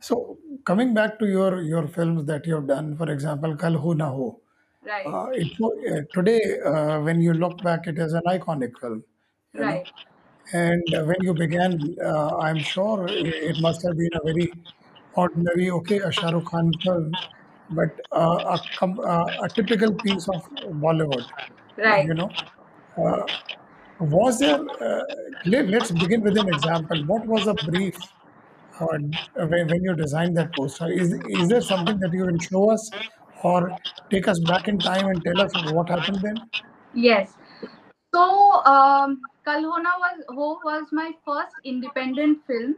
So 0.00 0.38
coming 0.64 0.92
back 0.94 1.18
to 1.18 1.26
your 1.26 1.62
your 1.62 1.86
films 1.86 2.24
that 2.26 2.46
you've 2.46 2.66
done, 2.66 2.96
for 2.96 3.10
example, 3.10 3.56
Kal 3.56 3.74
Ho 3.74 3.92
Na 3.92 4.08
Ho. 4.10 4.39
Right 4.84 5.06
Uh, 5.06 5.26
it, 5.34 5.48
uh, 5.92 6.00
today, 6.14 6.40
uh, 6.64 7.00
when 7.00 7.20
you 7.20 7.32
look 7.34 7.62
back, 7.62 7.86
it 7.86 7.98
is 7.98 8.12
an 8.12 8.22
iconic 8.26 8.78
film. 8.80 9.02
You 9.54 9.60
know, 9.60 9.66
right 9.66 9.86
and 10.52 10.94
uh, 10.94 11.04
when 11.04 11.16
you 11.20 11.34
began, 11.34 11.96
uh, 12.04 12.36
I'm 12.38 12.62
sure 12.62 13.08
it, 13.12 13.34
it 13.50 13.58
must 13.60 13.82
have 13.86 13.96
been 13.96 14.14
a 14.14 14.24
very 14.24 14.52
ordinary, 15.14 15.70
okay, 15.70 15.98
a 15.98 16.10
Shah 16.12 16.30
Rukh 16.30 16.46
Khan 16.46 16.72
film, 16.84 17.18
but 17.70 17.88
uh, 18.12 18.56
a, 18.56 18.60
com- 18.76 19.00
uh, 19.00 19.44
a 19.46 19.48
typical 19.54 19.94
piece 19.94 20.28
of 20.28 20.42
Bollywood. 20.84 21.26
right 21.76 22.06
You 22.06 22.14
know, 22.14 22.30
uh, 22.98 23.26
was 24.00 24.38
there? 24.40 24.58
Uh, 24.80 25.02
let, 25.46 25.68
let's 25.68 25.90
begin 25.92 26.22
with 26.22 26.36
an 26.36 26.48
example. 26.48 26.98
What 27.06 27.26
was 27.26 27.46
a 27.46 27.54
brief 27.54 27.96
uh, 28.80 28.86
when, 29.36 29.68
when 29.68 29.82
you 29.82 29.94
designed 29.94 30.36
that 30.36 30.54
poster? 30.54 30.88
Is 30.90 31.12
is 31.12 31.48
there 31.48 31.60
something 31.60 31.98
that 32.00 32.10
you 32.12 32.26
can 32.26 32.38
show 32.38 32.70
us, 32.70 32.92
or 33.42 33.76
take 34.10 34.28
us 34.28 34.38
back 34.40 34.68
in 34.68 34.82
time 34.82 35.06
and 35.06 35.24
tell 35.24 35.40
us 35.40 35.54
what 35.56 35.88
happened 35.88 36.22
then? 36.22 36.50
yes 37.06 37.36
So, 38.14 38.22
um, 38.70 39.12
Kal 39.46 39.64
Ho 39.70 39.78
Na 39.84 39.90
was 40.02 40.22
Ho 40.36 40.46
was 40.66 40.92
my 40.98 41.06
first 41.28 41.56
independent 41.72 42.40
film. 42.50 42.72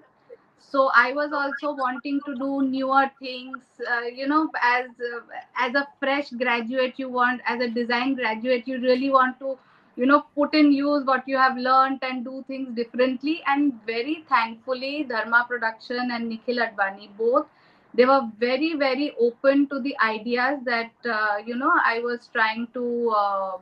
So 0.72 0.84
I 1.02 1.12
was 1.18 1.34
also 1.38 1.72
wanting 1.80 2.18
to 2.28 2.34
do 2.42 2.48
newer 2.72 3.04
things. 3.24 3.80
Uh, 3.94 4.00
you 4.20 4.28
know, 4.32 4.40
as 4.70 5.02
uh, 5.08 5.20
as 5.66 5.78
a 5.80 5.84
fresh 6.04 6.30
graduate, 6.42 7.00
you 7.04 7.08
want 7.18 7.42
as 7.54 7.64
a 7.66 7.70
design 7.78 8.14
graduate, 8.20 8.70
you 8.72 8.80
really 8.86 9.10
want 9.16 9.38
to, 9.44 9.54
you 10.02 10.10
know, 10.12 10.20
put 10.40 10.58
in 10.62 10.72
use 10.80 11.08
what 11.12 11.32
you 11.34 11.40
have 11.44 11.62
learned 11.68 12.08
and 12.10 12.24
do 12.30 12.44
things 12.52 12.74
differently. 12.82 13.36
And 13.54 13.72
very 13.92 14.16
thankfully, 14.34 14.94
Dharma 15.14 15.44
Production 15.54 16.14
and 16.18 16.28
Nikhil 16.34 16.64
Advani 16.68 17.10
both 17.24 17.46
they 17.94 18.04
were 18.04 18.22
very 18.38 18.74
very 18.74 19.14
open 19.20 19.66
to 19.68 19.80
the 19.80 19.96
ideas 20.00 20.58
that 20.64 20.92
uh, 21.18 21.36
you 21.46 21.56
know 21.56 21.72
I 21.84 22.00
was 22.00 22.28
trying 22.32 22.68
to. 22.74 23.10
Uh, 23.16 23.58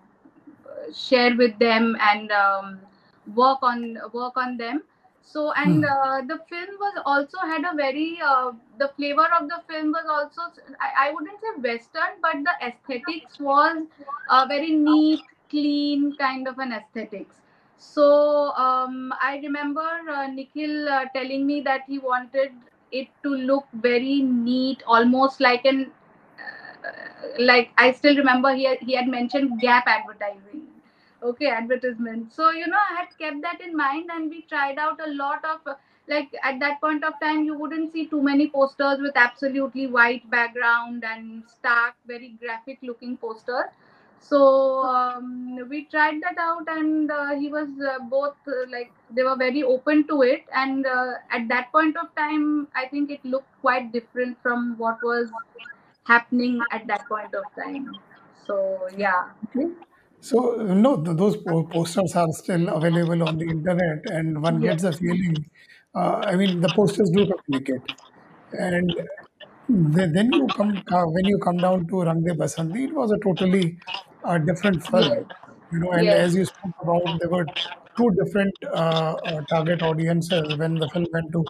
share 0.92 1.36
with 1.36 1.58
them 1.58 1.96
and 2.00 2.30
um, 2.32 2.80
work 3.34 3.58
on 3.62 3.98
work 4.12 4.36
on 4.36 4.56
them 4.56 4.82
so 5.22 5.52
and 5.52 5.84
Hmm. 5.84 5.94
uh, 5.94 6.20
the 6.26 6.38
film 6.48 6.70
was 6.80 7.02
also 7.04 7.38
had 7.38 7.64
a 7.70 7.74
very 7.76 8.18
uh, 8.24 8.50
the 8.78 8.88
flavor 8.96 9.26
of 9.40 9.48
the 9.48 9.60
film 9.68 9.90
was 9.92 10.06
also 10.08 10.50
I, 10.80 11.08
I 11.08 11.12
wouldn't 11.12 11.40
say 11.40 11.52
western 11.68 12.20
but 12.22 12.36
the 12.44 12.66
aesthetics 12.66 13.38
was 13.38 13.86
a 14.28 14.46
very 14.46 14.70
neat 14.70 15.24
clean 15.50 16.16
kind 16.16 16.46
of 16.48 16.58
an 16.58 16.72
aesthetics 16.72 17.40
so 17.76 18.52
um, 18.66 19.12
i 19.22 19.38
remember 19.42 19.88
uh, 20.16 20.26
nikhil 20.26 20.88
uh, 20.88 21.04
telling 21.14 21.46
me 21.46 21.60
that 21.60 21.82
he 21.86 21.98
wanted 21.98 22.52
it 22.92 23.08
to 23.22 23.30
look 23.30 23.66
very 23.72 24.20
neat 24.22 24.82
almost 24.86 25.40
like 25.40 25.64
an 25.64 25.90
uh, 26.38 26.92
like 27.38 27.70
I 27.76 27.92
still 27.92 28.16
remember 28.16 28.54
he 28.54 28.64
had, 28.64 28.78
he 28.80 28.94
had 28.94 29.08
mentioned 29.08 29.60
gap 29.60 29.86
advertising. 29.86 30.62
Okay, 31.22 31.48
advertisement. 31.48 32.32
So 32.32 32.50
you 32.50 32.66
know, 32.66 32.78
I 32.90 32.94
had 33.00 33.08
kept 33.18 33.42
that 33.42 33.60
in 33.60 33.76
mind, 33.76 34.10
and 34.12 34.30
we 34.30 34.42
tried 34.42 34.78
out 34.78 34.98
a 35.06 35.10
lot 35.12 35.44
of 35.44 35.60
uh, 35.66 35.74
like 36.08 36.30
at 36.42 36.58
that 36.60 36.80
point 36.80 37.04
of 37.04 37.14
time, 37.22 37.44
you 37.44 37.54
wouldn't 37.58 37.92
see 37.92 38.06
too 38.06 38.22
many 38.22 38.48
posters 38.48 38.98
with 39.00 39.16
absolutely 39.16 39.86
white 39.86 40.28
background 40.30 41.04
and 41.04 41.42
stark, 41.46 41.94
very 42.06 42.30
graphic 42.40 42.78
looking 42.82 43.16
posters. 43.16 43.68
So 44.22 44.84
um, 44.84 45.68
we 45.68 45.86
tried 45.86 46.22
that 46.22 46.36
out, 46.38 46.68
and 46.68 47.10
uh, 47.10 47.34
he 47.34 47.48
was 47.48 47.68
uh, 47.80 47.98
both 48.04 48.36
uh, 48.46 48.66
like 48.70 48.92
they 49.10 49.22
were 49.22 49.36
very 49.36 49.62
open 49.62 50.06
to 50.08 50.22
it. 50.22 50.44
And 50.54 50.86
uh, 50.86 51.14
at 51.30 51.48
that 51.48 51.72
point 51.72 51.96
of 51.96 52.14
time, 52.14 52.68
I 52.74 52.86
think 52.86 53.10
it 53.10 53.24
looked 53.24 53.50
quite 53.60 53.92
different 53.92 54.40
from 54.42 54.76
what 54.78 55.02
was 55.02 55.32
happening 56.06 56.66
at 56.70 56.86
that 56.88 57.08
point 57.08 57.34
of 57.34 57.44
time. 57.56 58.00
So 58.46 58.88
yeah, 58.96 59.30
Okay. 59.46 59.66
So 60.20 60.56
no, 60.56 60.96
those 61.02 61.36
posters 61.38 62.14
are 62.14 62.28
still 62.32 62.68
available 62.68 63.22
on 63.22 63.38
the 63.38 63.48
internet, 63.48 64.00
and 64.10 64.42
one 64.42 64.60
yes, 64.60 64.80
gets 64.80 64.84
a 64.84 64.92
feeling. 64.92 65.46
Uh, 65.94 66.22
I 66.30 66.36
mean, 66.36 66.60
the 66.60 66.70
posters 66.70 67.10
do 67.14 67.26
communicate, 67.26 67.88
and 68.52 69.00
then 69.68 70.32
you 70.32 70.52
come 70.56 70.82
when 70.86 71.24
you 71.26 71.38
come 71.38 71.60
down 71.60 71.86
to 71.88 72.02
Rang 72.02 72.22
De 72.24 72.34
Basanti, 72.34 72.84
it 72.88 72.94
was 72.94 73.10
a 73.12 73.18
totally 73.24 73.78
uh, 74.24 74.38
different 74.38 74.82
film, 74.82 75.26
you 75.70 75.78
know. 75.80 75.92
And 75.92 76.12
as 76.12 76.34
you 76.34 76.44
spoke 76.44 76.74
about, 76.82 77.18
there 77.20 77.30
were 77.30 77.46
two 77.96 78.10
different 78.22 78.54
uh, 78.64 79.12
uh, 79.14 79.40
target 79.50 79.82
audiences 79.82 80.56
when 80.56 80.78
the 80.78 80.88
film 80.88 81.06
went 81.12 81.32
to 81.32 81.44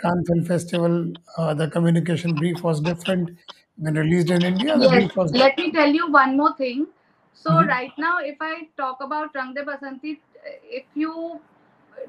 Cannes 0.00 0.24
Film 0.26 0.44
Festival. 0.44 1.12
Uh, 1.36 1.54
the 1.54 1.68
communication 1.68 2.36
brief 2.38 2.62
was 2.62 2.80
different. 2.80 3.30
When 3.76 3.94
released 3.94 4.30
in 4.30 4.44
India, 4.44 4.78
the 4.78 4.88
yes. 4.88 4.88
brief 4.88 5.10
was 5.16 5.32
Let 5.32 5.58
me 5.58 5.72
tell 5.72 5.88
you 5.92 6.10
one 6.10 6.36
more 6.36 6.54
thing. 6.56 6.86
So 7.34 7.50
Mhm. 7.54 7.68
right 7.68 7.92
now, 7.98 8.18
if 8.20 8.36
I 8.40 8.68
talk 8.76 9.00
about 9.00 9.34
Rang 9.34 9.54
De 9.54 9.64
Basanti, 9.64 10.18
if 10.62 10.84
you 10.94 11.40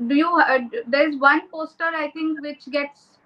do 0.07 0.15
you 0.15 0.29
uh, 0.39 0.59
there's 0.87 1.15
one 1.17 1.49
poster 1.49 1.85
I 1.85 2.11
think 2.11 2.41
which 2.41 2.69
gets 2.71 3.17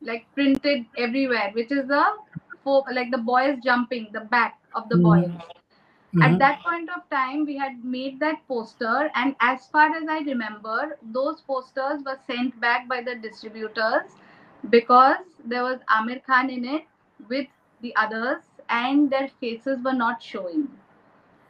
like 0.00 0.26
printed 0.34 0.86
everywhere, 0.96 1.50
which 1.54 1.70
is 1.72 1.86
the 1.88 2.04
for 2.64 2.84
like 2.92 3.10
the 3.10 3.18
boys 3.18 3.58
jumping, 3.62 4.08
the 4.12 4.20
back 4.20 4.58
of 4.74 4.88
the 4.88 4.96
boys. 4.96 5.30
Mhm. 6.18 6.24
At 6.30 6.38
that 6.38 6.60
point 6.62 6.88
of 6.90 7.08
time, 7.10 7.44
we 7.46 7.56
had 7.56 7.84
made 7.84 8.18
that 8.20 8.46
poster, 8.48 9.10
and 9.14 9.34
as 9.40 9.66
far 9.68 9.94
as 9.96 10.08
I 10.08 10.18
remember, 10.20 10.98
those 11.02 11.40
posters 11.40 12.02
were 12.04 12.18
sent 12.26 12.60
back 12.60 12.88
by 12.88 13.02
the 13.02 13.14
distributors 13.16 14.16
because 14.70 15.40
there 15.44 15.62
was 15.64 15.80
Aamir 15.98 16.24
Khan 16.24 16.50
in 16.50 16.64
it 16.64 16.86
with 17.28 17.48
the 17.80 17.94
others, 17.96 18.42
and 18.68 19.10
their 19.10 19.28
faces 19.28 19.82
were 19.82 19.94
not 20.04 20.22
showing. 20.22 20.68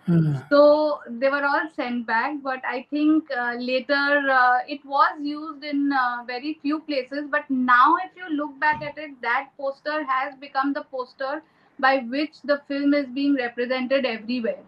Hmm. 0.06 0.34
So 0.48 1.00
they 1.08 1.28
were 1.28 1.44
all 1.44 1.68
sent 1.68 2.06
back, 2.06 2.36
but 2.42 2.64
I 2.64 2.86
think 2.90 3.30
uh, 3.36 3.54
later 3.58 4.28
uh, 4.30 4.58
it 4.68 4.84
was 4.84 5.18
used 5.22 5.64
in 5.64 5.92
uh, 5.92 6.24
very 6.26 6.58
few 6.62 6.80
places. 6.80 7.26
But 7.30 7.48
now, 7.50 7.96
if 8.04 8.16
you 8.16 8.28
look 8.36 8.58
back 8.60 8.82
at 8.82 8.98
it, 8.98 9.20
that 9.22 9.50
poster 9.58 10.04
has 10.04 10.36
become 10.36 10.72
the 10.72 10.82
poster 10.82 11.42
by 11.80 11.98
which 11.98 12.42
the 12.42 12.60
film 12.68 12.94
is 12.94 13.06
being 13.06 13.34
represented 13.34 14.04
everywhere. 14.04 14.62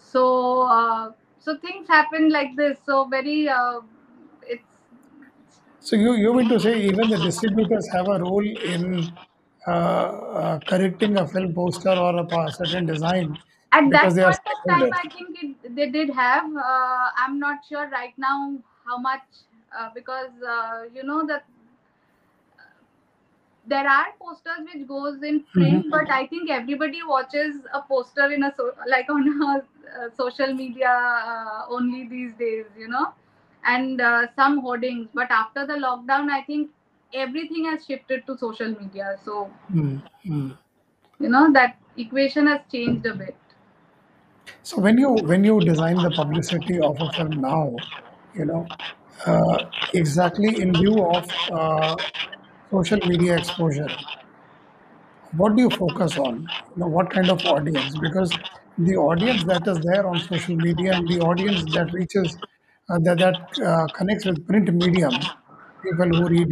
So, 0.00 0.62
uh, 0.62 1.12
so 1.38 1.56
things 1.58 1.88
happen 1.88 2.30
like 2.30 2.56
this. 2.56 2.78
So 2.84 3.04
very, 3.06 3.48
uh, 3.48 3.80
it's 4.42 4.64
So 5.80 5.96
you 5.96 6.14
you 6.14 6.34
mean 6.34 6.48
to 6.48 6.58
say 6.60 6.72
even 6.82 7.08
the 7.08 7.18
distributors 7.18 7.86
have 7.92 8.08
a 8.08 8.18
role 8.18 8.48
in 8.74 9.12
uh, 9.66 9.70
uh, 9.70 10.60
correcting 10.68 11.16
a 11.16 11.26
film 11.26 11.54
poster 11.54 11.90
or 12.06 12.12
a 12.20 12.52
certain 12.52 12.86
design 12.86 13.38
at 13.72 13.90
because 13.90 14.14
that 14.14 14.14
they 14.14 14.22
are 14.22 14.36
point 14.66 14.82
of 14.82 14.90
time. 14.90 14.90
I 14.92 15.08
think 15.16 15.38
it, 15.42 15.74
they 15.76 15.90
did 15.90 16.10
have. 16.10 16.44
Uh, 16.56 17.08
I'm 17.16 17.38
not 17.38 17.64
sure 17.68 17.88
right 17.88 18.14
now 18.18 18.58
how 18.86 18.98
much 18.98 19.22
uh, 19.78 19.90
because 19.94 20.30
uh, 20.46 20.84
you 20.94 21.04
know 21.04 21.26
that 21.26 21.44
there 23.68 23.88
are 23.88 24.06
posters 24.20 24.66
which 24.72 24.86
goes 24.88 25.22
in 25.30 25.38
print 25.56 25.86
Mhm. 25.86 25.90
but 25.94 26.10
i 26.18 26.26
think 26.32 26.50
everybody 26.50 27.00
watches 27.12 27.56
a 27.74 27.80
poster 27.82 28.30
in 28.36 28.42
a 28.44 28.52
so, 28.56 28.72
like 28.94 29.10
on 29.10 29.28
a, 29.48 29.56
uh 29.56 30.08
social 30.16 30.54
media 30.54 30.92
uh, 31.32 31.64
only 31.68 32.06
these 32.08 32.32
days 32.34 32.66
you 32.78 32.88
know 32.88 33.06
and 33.64 34.00
uh, 34.00 34.26
some 34.36 34.60
hoardings 34.60 35.08
but 35.14 35.30
after 35.30 35.66
the 35.66 35.78
lockdown 35.86 36.30
i 36.30 36.42
think 36.42 36.70
everything 37.14 37.64
has 37.72 37.84
shifted 37.86 38.26
to 38.26 38.36
social 38.38 38.74
media 38.80 39.16
so 39.24 39.50
Hmm, 39.68 39.98
hmm. 40.24 40.50
you 41.20 41.28
know 41.28 41.52
that 41.52 41.76
equation 41.98 42.46
has 42.46 42.60
changed 42.72 43.04
a 43.06 43.14
bit 43.14 43.36
So 44.62 44.80
when 44.80 44.98
you 44.98 45.10
when 45.10 45.44
you 45.44 45.60
design 45.64 46.00
the 46.02 46.10
publicity 46.10 46.78
of 46.80 47.00
a 47.00 47.08
film 47.10 47.40
now, 47.40 47.82
you 48.34 48.44
know, 48.44 48.70
uh, 49.26 49.70
exactly 49.94 50.60
in 50.60 50.76
view 50.76 51.02
of 51.02 51.34
uh, 51.50 51.96
social 52.70 53.00
media 53.04 53.36
exposure, 53.36 53.90
what 55.32 55.56
do 55.56 55.62
you 55.62 55.70
focus 55.70 56.16
on? 56.16 56.50
You 56.74 56.80
know, 56.82 56.88
what 56.88 57.10
kind 57.10 57.30
of 57.30 57.44
audience? 57.44 57.96
Because 57.96 58.38
the 58.76 58.96
audience 58.96 59.44
that 59.44 59.66
is 59.66 59.80
there 59.80 60.06
on 60.06 60.20
social 60.20 60.56
media 60.56 60.94
and 60.94 61.08
the 61.08 61.20
audience 61.20 61.66
that 61.74 61.92
reaches 61.92 62.38
uh, 62.90 62.98
that 63.04 63.18
that 63.18 63.36
uh, 63.64 63.88
connects 63.88 64.24
with 64.24 64.46
print 64.46 64.72
medium, 64.72 65.30
people 65.82 66.08
who 66.08 66.28
read 66.28 66.48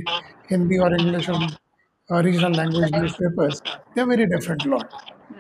Hindi 0.49 0.79
or 0.79 0.93
English 0.95 1.29
or 1.29 1.41
uh, 2.11 2.23
regional 2.23 2.53
language 2.53 2.93
newspapers, 2.93 3.63
they're 3.95 4.07
very 4.07 4.27
different 4.27 4.65
lot. 4.67 4.87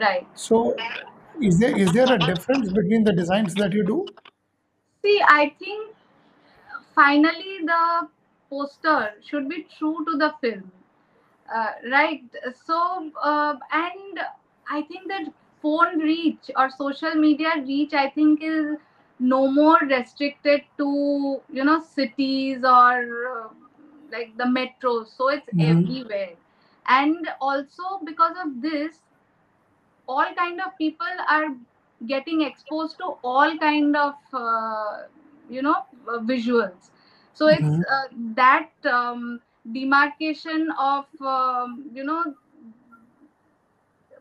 right 0.00 0.26
So, 0.34 0.84
is 1.40 1.58
there 1.58 1.76
is 1.76 1.92
there 1.92 2.10
a 2.12 2.18
difference 2.24 2.70
between 2.72 3.04
the 3.04 3.12
designs 3.14 3.56
that 3.56 3.72
you 3.72 3.84
do? 3.86 4.14
see 5.02 5.20
i 5.26 5.48
think 5.58 5.94
finally 6.94 7.58
the 7.64 8.08
poster 8.50 9.14
should 9.22 9.48
be 9.48 9.62
true 9.78 10.04
to 10.06 10.16
the 10.18 10.32
film. 10.40 10.70
Uh, 11.54 11.72
right 11.90 12.22
so 12.64 13.10
uh, 13.22 13.54
and 13.72 14.18
i 14.70 14.82
think 14.82 15.08
that 15.08 15.26
phone 15.62 15.98
reach 15.98 16.50
or 16.56 16.68
social 16.70 17.14
media 17.14 17.50
reach 17.66 17.92
i 17.94 18.08
think 18.10 18.42
is 18.42 18.76
no 19.18 19.40
more 19.50 19.78
restricted 19.90 20.62
to 20.78 21.40
you 21.52 21.64
know 21.64 21.78
cities 21.80 22.64
or 22.64 22.96
uh, 23.36 23.48
like 24.12 24.36
the 24.36 24.44
metros 24.58 25.08
so 25.16 25.28
it's 25.28 25.48
Mhm. 25.52 25.58
everywhere. 25.58 26.34
And 26.88 27.28
also 27.40 28.00
because 28.04 28.36
of 28.44 28.60
this 28.62 29.02
all 30.06 30.26
kind 30.36 30.60
of 30.60 30.76
people 30.78 31.22
are 31.28 31.46
getting 32.06 32.42
exposed 32.42 32.98
to 32.98 33.04
all 33.22 33.56
kind 33.58 33.96
of 33.96 34.14
uh, 34.32 35.02
you 35.48 35.62
know 35.62 35.76
uh, 36.08 36.18
visuals 36.32 36.90
so 37.36 37.48
it's 37.48 37.78
Mhm. 37.78 37.86
uh, 37.96 38.08
that 38.36 38.70
um, 38.92 39.40
demarcation 39.72 40.68
of 40.78 41.06
um, 41.22 41.90
you 41.94 42.04
know 42.04 42.24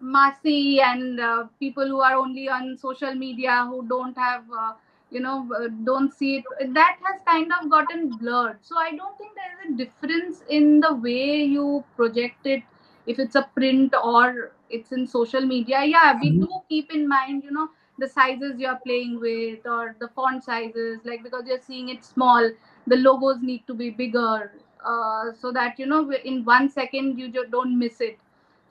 massy 0.02 0.80
and 0.82 1.20
uh, 1.20 1.46
people 1.60 1.88
who 1.88 2.02
are 2.02 2.16
only 2.16 2.50
on 2.50 2.78
social 2.78 3.14
media 3.16 3.66
who 3.70 3.88
don't 3.88 4.18
have 4.18 4.44
uh, 4.58 4.74
you 5.12 5.20
know 5.20 5.48
uh, 5.58 5.68
don't 5.84 6.14
see 6.14 6.38
it 6.38 6.74
that 6.74 6.98
has 7.04 7.22
kind 7.28 7.52
of 7.60 7.70
gotten 7.70 8.10
blurred 8.18 8.58
so 8.62 8.78
i 8.78 8.92
don't 8.96 9.18
think 9.18 9.32
there 9.36 9.54
is 9.66 9.74
a 9.74 9.78
difference 9.84 10.44
in 10.50 10.80
the 10.82 10.94
way 10.96 11.44
you 11.44 11.84
project 11.96 12.46
it 12.46 12.64
if 13.08 13.20
it's 13.20 13.36
a 13.36 13.48
print 13.56 13.94
or 14.04 14.52
it's 14.70 14.92
in 14.92 15.06
social 15.08 15.42
media 15.42 15.84
yeah 15.86 16.18
we 16.20 16.32
Mhm. 16.32 16.46
do 16.46 16.48
keep 16.70 16.92
in 16.94 17.08
mind 17.08 17.44
you 17.44 17.52
know 17.52 17.70
the 18.00 18.08
sizes 18.08 18.60
you're 18.60 18.80
playing 18.86 19.20
with 19.20 19.66
or 19.66 19.96
the 20.00 20.08
font 20.10 20.44
sizes 20.44 21.00
like 21.06 21.24
because 21.24 21.44
you're 21.48 21.62
seeing 21.68 21.90
it 21.90 22.04
small 22.04 22.50
the 22.88 22.96
logos 22.98 23.42
need 23.42 23.66
to 23.68 23.74
be 23.74 23.90
bigger 23.90 24.54
uh, 24.86 25.32
so 25.40 25.52
that 25.52 25.78
you 25.80 25.86
know 25.86 26.12
in 26.12 26.44
one 26.46 26.70
second 26.70 27.18
you 27.20 27.30
just 27.30 27.52
don't 27.52 27.78
miss 27.78 28.02
it 28.02 28.20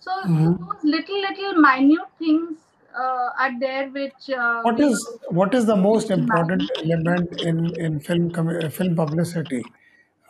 so, 0.01 0.11
Mhm. 0.25 0.57
those 0.69 0.85
little 0.85 1.21
little 1.21 1.55
minute 1.55 2.09
things 2.19 2.59
uh, 2.95 3.31
are 3.39 3.59
there 3.59 3.89
which 3.91 4.29
uh, 4.31 4.63
What 4.63 4.81
is 4.81 5.19
what 5.29 5.55
is 5.55 5.67
the 5.67 5.77
most 5.77 6.11
important 6.11 6.71
element 6.85 7.33
in 7.49 7.59
in 7.87 8.01
film 8.01 8.31
commu- 8.31 8.65
uh, 8.65 8.71
film 8.71 8.97
publicity 8.97 9.73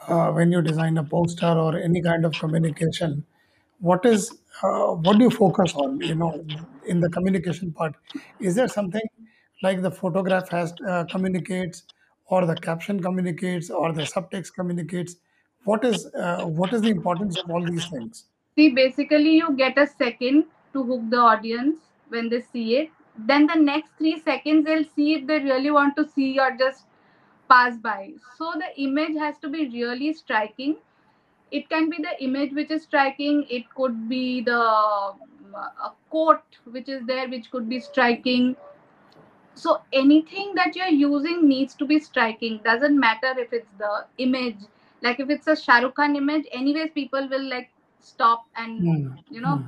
uh, 0.08 0.32
when 0.32 0.50
you 0.52 0.60
design 0.62 0.98
a 0.98 1.04
poster 1.04 1.52
or 1.66 1.76
any 1.78 2.02
kind 2.02 2.24
of 2.24 2.36
communication? 2.38 3.24
What 3.78 4.04
is 4.04 4.26
uh, 4.62 4.94
what 5.06 5.18
do 5.18 5.24
you 5.24 5.30
focus 5.30 5.74
on? 5.74 6.00
You 6.00 6.16
know, 6.16 6.32
in 6.84 7.00
the 7.00 7.10
communication 7.10 7.72
part, 7.72 7.94
is 8.40 8.56
there 8.56 8.68
something 8.68 9.08
like 9.62 9.82
the 9.82 9.90
photograph 9.92 10.48
has 10.50 10.74
uh, 10.86 11.04
communicates, 11.10 11.84
or 12.26 12.46
the 12.46 12.54
caption 12.54 13.00
communicates, 13.02 13.70
or 13.70 13.92
the 13.92 14.02
subtext 14.02 14.54
communicates? 14.54 15.16
What 15.64 15.84
is 15.84 16.06
uh, 16.14 16.44
what 16.44 16.72
is 16.72 16.82
the 16.82 16.90
importance 16.90 17.38
of 17.38 17.50
all 17.50 17.64
these 17.64 17.86
things? 17.86 18.26
See, 18.56 18.70
basically, 18.70 19.36
you 19.36 19.56
get 19.56 19.78
a 19.78 19.86
second 19.86 20.44
to 20.72 20.82
hook 20.82 21.02
the 21.10 21.18
audience 21.18 21.78
when 22.08 22.28
they 22.28 22.40
see 22.40 22.76
it. 22.76 22.90
Then 23.16 23.46
the 23.46 23.54
next 23.54 23.90
three 23.98 24.20
seconds, 24.20 24.64
they'll 24.64 24.84
see 24.96 25.14
if 25.14 25.26
they 25.26 25.38
really 25.38 25.70
want 25.70 25.96
to 25.96 26.08
see 26.08 26.38
or 26.38 26.50
just 26.58 26.84
pass 27.48 27.76
by. 27.76 28.12
So 28.38 28.52
the 28.54 28.82
image 28.82 29.16
has 29.18 29.38
to 29.38 29.48
be 29.48 29.68
really 29.68 30.12
striking. 30.12 30.76
It 31.50 31.68
can 31.68 31.88
be 31.90 31.98
the 31.98 32.22
image 32.22 32.52
which 32.52 32.70
is 32.70 32.82
striking. 32.82 33.46
It 33.48 33.64
could 33.74 34.08
be 34.08 34.40
the 34.40 34.58
um, 34.58 35.20
a 35.54 35.92
quote 36.10 36.42
which 36.64 36.88
is 36.88 37.06
there, 37.06 37.28
which 37.28 37.50
could 37.50 37.68
be 37.68 37.80
striking. 37.80 38.56
So 39.54 39.80
anything 39.92 40.54
that 40.54 40.76
you're 40.76 40.88
using 40.88 41.48
needs 41.48 41.74
to 41.76 41.84
be 41.86 41.98
striking. 41.98 42.60
Doesn't 42.64 42.98
matter 42.98 43.34
if 43.38 43.52
it's 43.52 43.70
the 43.78 44.06
image. 44.18 44.56
Like 45.02 45.20
if 45.20 45.30
it's 45.30 45.46
a 45.46 45.56
Shah 45.56 45.78
Rukh 45.78 45.94
Khan 45.94 46.16
image, 46.16 46.46
anyways, 46.52 46.90
people 46.94 47.28
will 47.28 47.48
like 47.50 47.70
stop 48.00 48.46
and 48.56 48.80
Hmm, 48.80 49.08
you 49.30 49.40
know 49.40 49.56
hmm, 49.56 49.66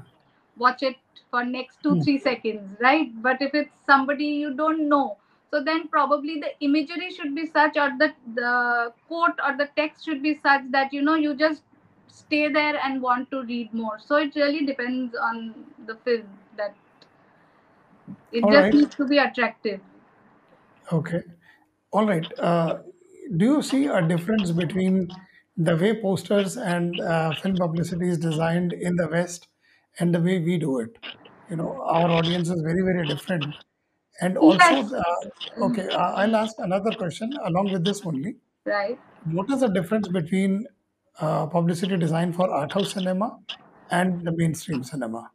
watch 0.57 0.83
it 0.83 0.97
for 1.31 1.45
next 1.45 1.83
two 1.83 1.95
hmm. 1.95 2.01
three 2.01 2.19
seconds 2.19 2.77
right 2.81 3.11
but 3.23 3.41
if 3.41 3.55
it's 3.55 3.75
somebody 3.87 4.27
you 4.27 4.55
don't 4.55 4.89
know 4.89 5.17
so 5.51 5.63
then 5.63 5.89
probably 5.89 6.41
the 6.41 6.51
imagery 6.61 7.11
should 7.11 7.35
be 7.35 7.47
such 7.47 7.77
or 7.77 7.91
the 7.99 8.13
the 8.35 8.93
quote 9.09 9.39
or 9.47 9.57
the 9.57 9.69
text 9.77 10.05
should 10.05 10.23
be 10.23 10.35
such 10.35 10.63
that 10.71 10.93
you 10.93 11.03
know 11.03 11.15
you 11.15 11.35
just 11.35 11.63
stay 12.09 12.49
there 12.49 12.77
and 12.85 13.03
want 13.03 13.31
to 13.31 13.43
read 13.45 13.73
more 13.73 13.99
so 13.99 14.17
it 14.17 14.35
really 14.35 14.65
depends 14.67 15.15
on 15.15 15.55
the 15.87 15.97
film 16.05 16.27
that 16.57 16.75
it 18.33 18.45
All 18.45 18.51
just 18.51 18.73
right. 18.73 18.73
needs 18.73 18.95
to 18.97 19.07
be 19.07 19.19
attractive 19.19 19.81
Okay. 20.93 21.23
All 21.93 22.07
right. 22.07 22.27
Uh, 22.39 22.83
do 23.37 23.45
you 23.45 23.63
see 23.63 23.87
a 23.87 24.07
difference 24.07 24.53
between 24.53 25.09
the 25.57 25.77
way 25.77 26.01
posters 26.01 26.57
and 26.57 27.01
uh, 27.01 27.35
film 27.35 27.57
publicity 27.57 28.09
is 28.09 28.19
designed 28.19 28.73
in 28.73 28.97
the 28.97 29.09
West 29.09 29.49
and 29.99 30.15
the 30.15 30.21
way 30.21 30.39
we 30.39 30.59
do 30.59 30.79
it? 30.81 30.99
You 31.49 31.57
know, 31.57 31.83
our 31.83 32.11
audience 32.11 32.49
is 32.51 32.61
very, 32.63 32.83
very 32.83 33.07
different. 33.07 33.55
And 34.21 34.37
also, 34.39 34.75
yes 34.75 34.93
uh, 34.93 35.65
okay, 35.67 35.89
uh, 35.91 36.13
I'll 36.15 36.37
ask 36.37 36.55
another 36.59 36.93
question 36.93 37.31
along 37.45 37.73
with 37.73 37.85
this 37.85 38.05
only. 38.05 38.37
right 38.65 38.99
What 39.25 39.51
is 39.51 39.61
the 39.61 39.69
difference 39.69 40.09
between 40.09 40.67
uh, 41.21 41.47
publicity 41.47 41.97
design 41.99 42.33
for 42.33 42.51
art 42.51 42.73
house 42.73 42.93
cinema 42.95 43.41
and 43.91 44.27
the 44.27 44.33
mainstream 44.33 44.85
cinema? 44.85 45.31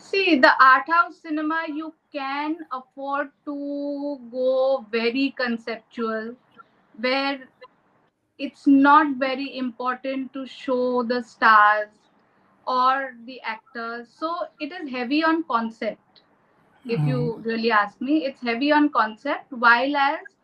See, 0.00 0.36
the 0.36 0.52
art 0.62 0.88
house 0.88 1.18
cinema, 1.20 1.64
you 1.68 1.94
can 2.12 2.66
afford 2.72 3.30
to 3.46 4.18
go 4.32 4.86
very 4.90 5.30
conceptual, 5.36 6.36
where 6.98 7.48
it's 8.38 8.66
not 8.66 9.16
very 9.16 9.56
important 9.56 10.32
to 10.34 10.46
show 10.46 11.02
the 11.02 11.22
stars 11.22 12.10
or 12.66 13.14
the 13.24 13.40
actors. 13.42 14.08
So 14.08 14.34
it 14.60 14.72
is 14.72 14.90
heavy 14.90 15.24
on 15.24 15.44
concept. 15.44 16.22
If 16.86 17.06
Mm, 17.06 17.06
you 17.06 17.38
really 17.44 17.70
ask 17.72 18.00
me, 18.00 18.24
it's 18.26 18.40
heavy 18.42 18.72
on 18.72 18.90
concept. 18.90 19.52
While 19.52 19.96
as 19.96 20.36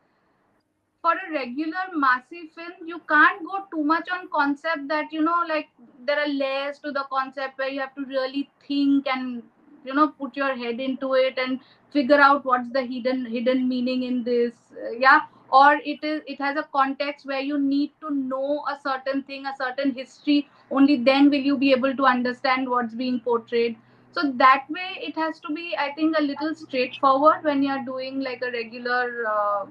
for 1.07 1.15
a 1.25 1.33
regular 1.33 1.85
massive 1.95 2.47
film, 2.57 2.87
you 2.87 3.01
can't 3.09 3.45
go 3.47 3.59
too 3.73 3.85
much 3.85 4.09
on 4.13 4.29
concept 4.29 4.89
that 4.89 5.13
you 5.13 5.23
know, 5.23 5.43
like 5.49 5.69
there 6.05 6.19
are 6.19 6.29
layers 6.29 6.81
to 6.81 6.91
the 6.91 7.05
concept 7.11 7.59
where 7.59 7.69
you 7.69 7.81
have 7.81 7.95
to 7.95 8.05
really 8.07 8.51
think 8.67 9.07
and 9.07 9.43
you 9.85 9.95
know 9.95 10.09
put 10.09 10.37
your 10.37 10.57
head 10.57 10.81
into 10.81 11.15
it 11.15 11.39
and 11.39 11.61
figure 11.93 12.21
out 12.21 12.45
what's 12.45 12.73
the 12.73 12.83
hidden 12.83 13.25
hidden 13.25 13.69
meaning 13.69 14.03
in 14.03 14.25
this 14.25 14.55
uh, 14.85 14.91
yeah? 14.99 15.21
Or 15.53 15.75
it 15.85 16.03
is 16.03 16.23
it 16.27 16.41
has 16.41 16.57
a 16.57 16.65
context 16.73 17.27
where 17.27 17.41
you 17.41 17.59
need 17.59 17.93
to 18.01 18.11
know 18.13 18.65
a 18.69 18.77
certain 18.83 19.23
thing 19.23 19.47
a 19.47 19.55
certain 19.57 19.95
history 19.95 20.49
only 20.73 20.97
then 20.97 21.31
will 21.31 21.47
you 21.51 21.57
be 21.57 21.73
able 21.73 21.95
to 21.97 22.05
understand 22.05 22.69
what's 22.69 22.95
being 22.95 23.21
portrayed 23.21 23.77
so 24.17 24.23
that 24.43 24.67
way 24.71 24.89
it 25.09 25.15
has 25.23 25.41
to 25.41 25.53
be 25.57 25.65
i 25.85 25.93
think 25.97 26.17
a 26.19 26.23
little 26.23 26.55
straightforward 26.55 27.45
when 27.49 27.63
you're 27.63 27.85
doing 27.89 28.21
like 28.21 28.43
a 28.43 28.51
regular 28.53 29.27
uh, 29.33 29.67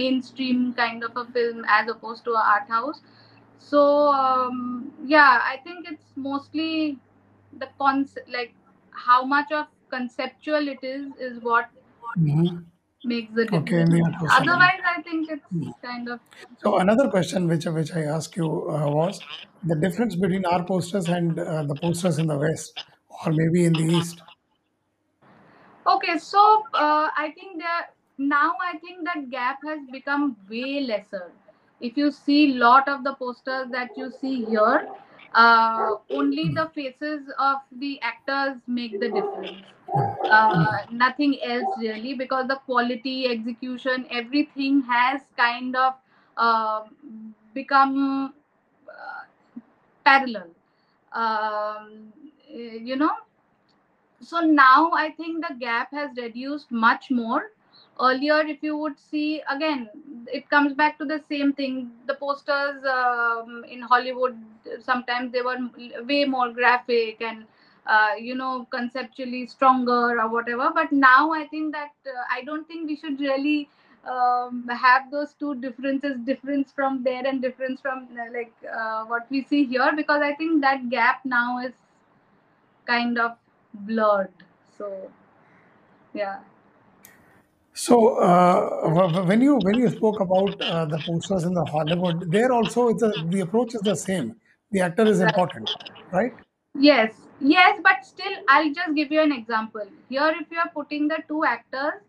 mainstream 0.00 0.62
kind 0.74 1.04
of 1.04 1.16
a 1.16 1.24
film 1.36 1.64
as 1.68 1.88
opposed 1.94 2.24
to 2.24 2.30
an 2.32 2.42
art 2.54 2.68
house 2.68 3.02
so 3.58 3.82
um, 4.12 4.92
yeah 5.06 5.40
i 5.52 5.56
think 5.64 5.86
it's 5.90 6.12
mostly 6.16 6.98
the 7.58 7.68
concept 7.78 8.28
like 8.38 8.54
how 8.90 9.24
much 9.24 9.52
of 9.52 9.66
conceptual 9.90 10.68
it 10.68 10.82
is 10.82 11.12
is 11.28 11.40
what 11.42 11.70
Mhm. 12.16 12.72
makes 13.04 13.32
the 13.34 13.44
difference. 13.44 13.66
Okay, 13.72 13.84
the. 13.84 14.02
Otherwise, 14.30 14.80
I 14.84 15.02
think 15.02 15.28
it's 15.30 15.44
Hmm. 15.52 15.70
kind 15.82 16.08
of 16.08 16.20
So 16.58 16.78
another 16.78 17.08
question 17.10 17.48
which 17.48 17.66
which 17.66 17.92
I 17.94 18.02
asked 18.02 18.36
you 18.36 18.48
uh, 18.70 18.88
was 18.90 19.22
the 19.62 19.76
difference 19.76 20.16
between 20.16 20.44
our 20.46 20.64
posters 20.66 21.08
and 21.08 21.38
uh, 21.38 21.64
the 21.64 21.76
posters 21.76 22.18
in 22.18 22.26
the 22.28 22.38
West 22.38 22.84
or 23.24 23.32
maybe 23.32 23.64
in 23.64 23.76
the 23.76 23.84
East. 23.84 24.22
okay. 25.86 26.18
So 26.18 26.64
uh, 26.74 27.08
I 27.16 27.32
think 27.34 27.58
that 27.60 27.90
now 28.18 28.54
I 28.62 28.78
think 28.78 29.04
that 29.04 29.30
gap 29.30 29.58
has 29.64 29.80
become 29.90 30.36
way 30.50 30.80
lesser. 30.80 31.32
If 31.80 31.96
you 31.96 32.10
see 32.10 32.54
lot 32.54 32.88
of 32.88 33.04
the 33.04 33.14
posters 33.14 33.68
that 33.70 33.90
you 33.96 34.10
see 34.10 34.44
here, 34.44 34.88
uh, 35.34 35.96
only 36.10 36.52
the 36.54 36.70
faces 36.74 37.30
of 37.38 37.58
the 37.72 38.00
actors 38.02 38.56
make 38.66 38.98
the 39.00 39.10
difference. 39.10 39.66
uh, 40.36 40.78
nothing 41.00 41.32
else 41.48 41.76
really 41.82 42.14
because 42.20 42.48
the 42.48 42.56
quality 42.66 43.14
execution 43.32 44.06
everything 44.18 44.82
has 44.90 45.22
kind 45.36 45.76
of 45.76 45.94
uh, 46.46 46.82
become 47.54 48.34
uh, 48.88 49.22
parallel 50.04 50.48
um, 51.12 52.12
you 52.48 52.96
know? 52.96 53.12
So 54.20 54.40
now 54.40 54.90
i 54.94 55.10
think 55.18 55.46
the 55.46 55.54
gap 55.60 55.90
has 55.92 56.10
reduced 56.16 56.70
much 56.70 57.10
more. 57.10 57.50
Earlier 58.00 58.38
if 58.54 58.62
you 58.62 58.76
would 58.76 58.98
see 58.98 59.42
again 59.54 59.88
it 60.32 60.48
comes 60.50 60.72
back 60.74 60.98
to 60.98 61.04
the 61.04 61.18
same 61.28 61.52
thing. 61.52 61.90
The 62.06 62.14
posters 62.14 62.84
um, 62.96 63.64
in 63.68 63.80
hollywood 63.82 64.36
sometimes 64.80 65.32
they 65.32 65.42
were 65.42 65.56
way 66.12 66.24
more 66.24 66.50
graphic 66.52 67.20
and 67.20 67.44
uh, 67.86 68.12
you 68.18 68.34
know 68.34 68.66
conceptually 68.70 69.46
stronger 69.46 70.20
or 70.20 70.28
whatever. 70.28 70.70
But 70.74 70.92
now 70.92 71.32
i 71.32 71.46
think 71.46 71.72
that 71.72 71.94
uh, 72.06 72.24
i 72.38 72.42
don't 72.44 72.66
think 72.68 72.88
we 72.88 72.96
should 72.96 73.20
really 73.20 73.68
um, 74.14 74.66
have 74.68 75.10
those 75.10 75.34
two 75.34 75.54
differences 75.56 76.18
difference 76.32 76.72
from 76.72 77.02
there 77.02 77.26
and 77.26 77.40
difference 77.42 77.80
from 77.80 78.08
uh, 78.20 78.30
like 78.38 78.52
uh, 78.80 79.04
what 79.04 79.26
we 79.30 79.42
see 79.42 79.64
here 79.64 79.92
because 79.96 80.22
i 80.22 80.34
think 80.34 80.60
that 80.62 80.88
gap 80.90 81.24
now 81.24 81.58
is 81.58 81.72
kind 82.86 83.18
of 83.18 83.36
blurred 83.74 84.32
so 84.78 85.10
yeah 86.14 86.40
So 87.74 88.16
uh, 88.18 88.90
wh- 88.94 89.12
wh- 89.14 89.28
when 89.28 89.40
you 89.40 89.56
when 89.56 89.76
you 89.76 89.88
spoke 89.90 90.20
about 90.20 90.60
uh, 90.60 90.86
the 90.86 90.98
posters 91.00 91.44
in 91.44 91.52
the 91.54 91.64
Hollywood, 91.64 92.30
there 92.30 92.50
also 92.52 92.88
it's 92.88 93.02
a, 93.02 93.12
the 93.28 93.40
approach 93.40 93.74
is 93.74 93.82
the 93.82 93.96
same. 93.96 94.36
The 94.70 94.80
actor 94.80 95.06
is 95.06 95.20
important, 95.20 95.70
right? 96.12 96.32
Yes, 96.78 97.26
yes, 97.40 97.80
but 97.82 98.04
still, 98.04 98.32
I'll 98.48 98.72
just 98.72 98.94
give 98.94 99.10
you 99.10 99.20
an 99.20 99.32
example. 99.32 99.86
Here, 100.08 100.32
if 100.40 100.50
you 100.50 100.58
are 100.58 100.70
putting 100.74 101.08
the 101.08 101.18
two 101.26 101.44
actors, 101.44 102.02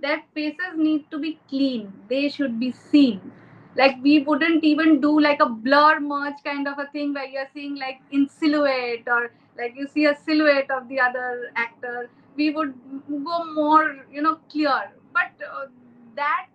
their 0.00 0.22
faces 0.34 0.76
need 0.76 1.10
to 1.10 1.18
be 1.18 1.38
clean. 1.48 1.92
They 2.08 2.28
should 2.28 2.58
be 2.60 2.72
seen. 2.72 3.32
Like 3.76 3.96
we 4.02 4.20
wouldn't 4.20 4.64
even 4.64 5.00
do 5.00 5.20
like 5.20 5.40
a 5.40 5.48
blur 5.48 6.00
merge 6.00 6.42
kind 6.44 6.66
of 6.68 6.78
a 6.78 6.86
thing 6.88 7.12
where 7.12 7.26
you're 7.26 7.48
seeing 7.52 7.76
like 7.76 8.00
in 8.10 8.28
silhouette 8.28 9.06
or 9.06 9.32
like 9.58 9.74
you 9.76 9.86
see 9.88 10.06
a 10.06 10.16
silhouette 10.24 10.70
of 10.70 10.88
the 10.88 11.00
other 11.00 11.50
actor. 11.56 12.08
We 12.36 12.50
would 12.50 12.74
go 13.08 13.44
more, 13.52 13.96
you 14.12 14.22
know, 14.22 14.36
clear. 14.50 14.90
But 15.12 15.32
uh, 15.46 15.66
that 16.16 16.46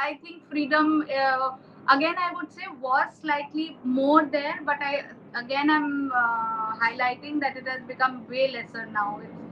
I 0.00 0.18
think 0.22 0.48
freedom 0.50 1.06
uh, 1.22 1.50
again 1.90 2.14
I 2.18 2.32
would 2.34 2.52
say 2.52 2.62
was 2.80 3.14
slightly 3.20 3.78
more 3.84 4.24
there, 4.24 4.60
but 4.64 4.76
I 4.80 5.04
again 5.34 5.70
I'm 5.70 6.12
uh, 6.12 6.76
highlighting 6.84 7.40
that 7.40 7.56
it 7.56 7.66
has 7.68 7.82
become 7.82 8.26
way 8.28 8.50
lesser 8.52 8.86
now. 8.86 9.20
It's, 9.22 9.42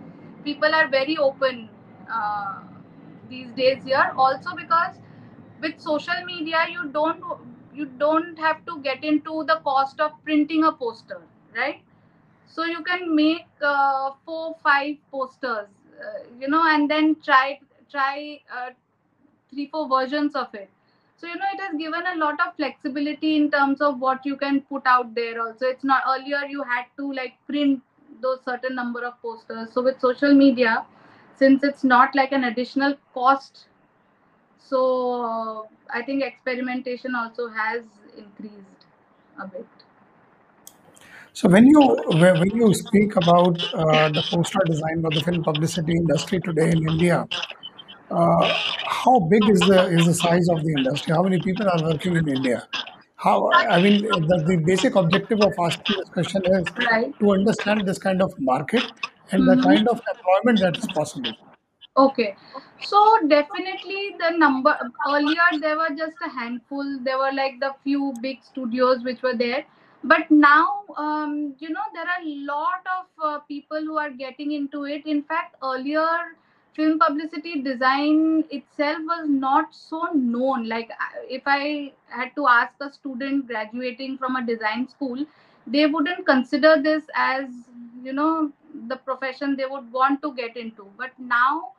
people 0.44 0.74
are 0.74 0.88
very 0.88 1.16
open 1.16 1.68
uh, 2.10 2.60
these 3.28 3.50
days 3.56 3.82
here, 3.84 4.12
also 4.16 4.54
because 4.54 4.96
with 5.60 5.80
social 5.80 6.24
media 6.24 6.66
you 6.70 6.88
don't 6.90 7.22
you 7.74 7.86
don't 7.86 8.38
have 8.38 8.64
to 8.66 8.80
get 8.82 9.04
into 9.04 9.44
the 9.44 9.56
cost 9.64 10.00
of 10.00 10.12
printing 10.24 10.64
a 10.64 10.72
poster, 10.72 11.20
right? 11.54 11.82
So 12.46 12.64
you 12.64 12.82
can 12.82 13.14
make 13.14 13.46
uh, 13.62 14.10
four 14.24 14.56
five 14.62 14.96
posters, 15.10 15.68
uh, 16.00 16.18
you 16.40 16.48
know, 16.48 16.64
and 16.68 16.90
then 16.90 17.16
try 17.22 17.60
try. 17.90 18.40
Uh, 18.54 18.70
three 19.50 19.68
four 19.68 19.88
versions 19.88 20.34
of 20.34 20.54
it. 20.54 20.70
So 21.16 21.26
you 21.26 21.36
know 21.36 21.46
it 21.54 21.60
has 21.60 21.76
given 21.78 22.02
a 22.12 22.16
lot 22.16 22.40
of 22.46 22.54
flexibility 22.56 23.36
in 23.36 23.50
terms 23.50 23.80
of 23.80 24.00
what 24.00 24.24
you 24.26 24.36
can 24.36 24.60
put 24.62 24.86
out 24.86 25.14
there 25.14 25.40
also. 25.40 25.66
It's 25.66 25.84
not 25.84 26.02
earlier 26.08 26.44
you 26.48 26.62
had 26.62 26.86
to 26.98 27.12
like 27.12 27.34
print 27.46 27.82
those 28.22 28.40
certain 28.44 28.74
number 28.74 29.04
of 29.04 29.20
posters. 29.22 29.72
So 29.72 29.82
with 29.82 30.00
social 30.00 30.34
media 30.34 30.84
since 31.34 31.62
it's 31.64 31.84
not 31.84 32.14
like 32.14 32.32
an 32.32 32.44
additional 32.44 32.94
cost 33.14 33.66
so 34.68 34.80
uh, 35.24 35.62
i 35.98 36.02
think 36.02 36.22
experimentation 36.22 37.14
also 37.14 37.48
has 37.48 37.82
increased 38.16 38.86
a 39.38 39.46
bit 39.46 39.75
So 41.38 41.48
when 41.54 41.66
you 41.66 41.80
when 42.42 42.50
you 42.60 42.72
speak 42.72 43.16
about 43.16 43.56
uh, 43.74 44.08
the 44.16 44.22
poster 44.30 44.62
design 44.68 45.02
or 45.04 45.10
the 45.16 45.22
film 45.26 45.42
publicity 45.44 45.92
industry 45.92 46.40
today 46.40 46.70
in 46.70 46.80
India, 46.92 47.26
uh, 48.10 48.46
how 49.02 49.20
big 49.32 49.50
is 49.56 49.60
the 49.72 49.80
is 49.98 50.06
the 50.06 50.14
size 50.14 50.48
of 50.54 50.64
the 50.64 50.72
industry? 50.78 51.12
How 51.14 51.22
many 51.24 51.38
people 51.48 51.68
are 51.74 51.82
working 51.82 52.16
in 52.16 52.26
India? 52.36 52.66
How 53.16 53.36
I 53.52 53.78
mean, 53.80 54.00
the, 54.00 54.38
the 54.48 54.56
basic 54.70 54.96
objective 54.96 55.42
of 55.42 55.52
asking 55.66 55.96
this 55.98 56.08
question 56.16 56.42
is 56.54 56.72
right 56.90 57.12
to 57.20 57.32
understand 57.32 57.86
this 57.86 57.98
kind 57.98 58.22
of 58.22 58.32
market 58.52 58.90
and 59.30 59.46
the 59.52 59.56
Mhm. 59.56 59.68
kind 59.68 59.88
of 59.94 60.00
employment 60.14 60.64
that 60.64 60.82
is 60.82 60.88
possible. 60.98 61.36
Okay. 62.08 62.34
So 62.80 62.98
definitely 63.28 64.02
the 64.24 64.34
number 64.38 64.74
earlier 65.12 65.48
there 65.60 65.76
were 65.84 65.94
just 66.04 66.28
a 66.28 66.34
handful. 66.40 66.98
There 67.08 67.18
were 67.18 67.32
like 67.44 67.60
the 67.60 67.72
few 67.84 68.12
big 68.28 68.44
studios 68.52 69.10
which 69.10 69.22
were 69.22 69.36
there. 69.48 69.64
But 70.04 70.30
now, 70.30 70.84
um, 70.96 71.54
you 71.58 71.70
know, 71.70 71.82
there 71.92 72.04
are 72.04 72.22
a 72.22 72.34
lot 72.46 72.86
of 72.98 73.06
uh, 73.22 73.38
people 73.40 73.80
who 73.80 73.98
are 73.98 74.10
getting 74.10 74.52
into 74.52 74.84
it. 74.84 75.04
In 75.06 75.22
fact, 75.22 75.56
earlier 75.62 76.36
film 76.74 76.98
publicity 76.98 77.62
design 77.62 78.44
itself 78.50 78.98
was 79.00 79.28
not 79.28 79.74
so 79.74 80.08
known. 80.14 80.68
Like 80.68 80.90
if 81.28 81.42
I 81.46 81.92
had 82.08 82.34
to 82.36 82.46
ask 82.46 82.74
a 82.80 82.92
student 82.92 83.46
graduating 83.46 84.18
from 84.18 84.36
a 84.36 84.46
design 84.46 84.88
school, 84.88 85.24
they 85.66 85.86
wouldn't 85.86 86.26
consider 86.26 86.80
this 86.80 87.02
as, 87.14 87.46
you 88.04 88.12
know, 88.12 88.52
the 88.88 88.96
profession 88.96 89.56
they 89.56 89.66
would 89.66 89.90
want 89.90 90.22
to 90.22 90.34
get 90.34 90.56
into. 90.56 90.86
But 90.96 91.10
now 91.18 91.72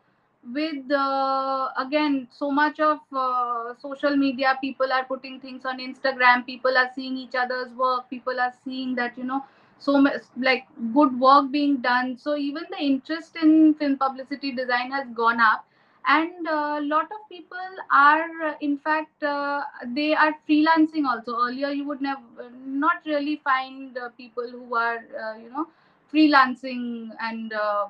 with 0.53 0.91
uh, 0.91 1.69
again 1.77 2.27
so 2.31 2.49
much 2.51 2.79
of 2.79 2.99
uh, 3.13 3.73
social 3.81 4.15
media 4.15 4.57
people 4.61 4.91
are 4.91 5.03
putting 5.05 5.39
things 5.39 5.65
on 5.65 5.79
instagram 5.79 6.45
people 6.45 6.77
are 6.77 6.89
seeing 6.95 7.17
each 7.17 7.35
other's 7.35 7.71
work 7.73 8.09
people 8.09 8.39
are 8.39 8.53
seeing 8.63 8.95
that 8.95 9.17
you 9.17 9.23
know 9.23 9.43
so 9.79 9.97
much 10.01 10.21
like 10.37 10.65
good 10.93 11.19
work 11.19 11.51
being 11.51 11.77
done. 11.77 12.17
So 12.17 12.35
even 12.35 12.63
the 12.71 12.77
interest 12.83 13.35
in 13.35 13.75
film 13.75 13.97
publicity 13.97 14.51
design 14.51 14.91
has 14.91 15.07
gone 15.13 15.39
up. 15.39 15.65
And 16.07 16.47
a 16.47 16.79
lot 16.81 17.05
of 17.05 17.29
people 17.29 17.69
are 17.91 18.29
uh, 18.47 18.53
in 18.61 18.77
fact 18.77 19.23
uh, 19.23 19.61
they 19.93 20.13
are 20.15 20.33
freelancing 20.49 21.05
also. 21.05 21.35
Earlier 21.45 21.69
you 21.69 21.85
would 21.87 22.01
never 22.01 22.21
not 22.65 23.01
really 23.05 23.41
find 23.43 23.97
uh, 23.97 24.09
people 24.17 24.49
who 24.49 24.75
are 24.75 24.97
uh, 25.23 25.37
you 25.37 25.49
know 25.49 25.67
freelancing 26.13 27.09
and 27.21 27.53
uh, 27.53 27.87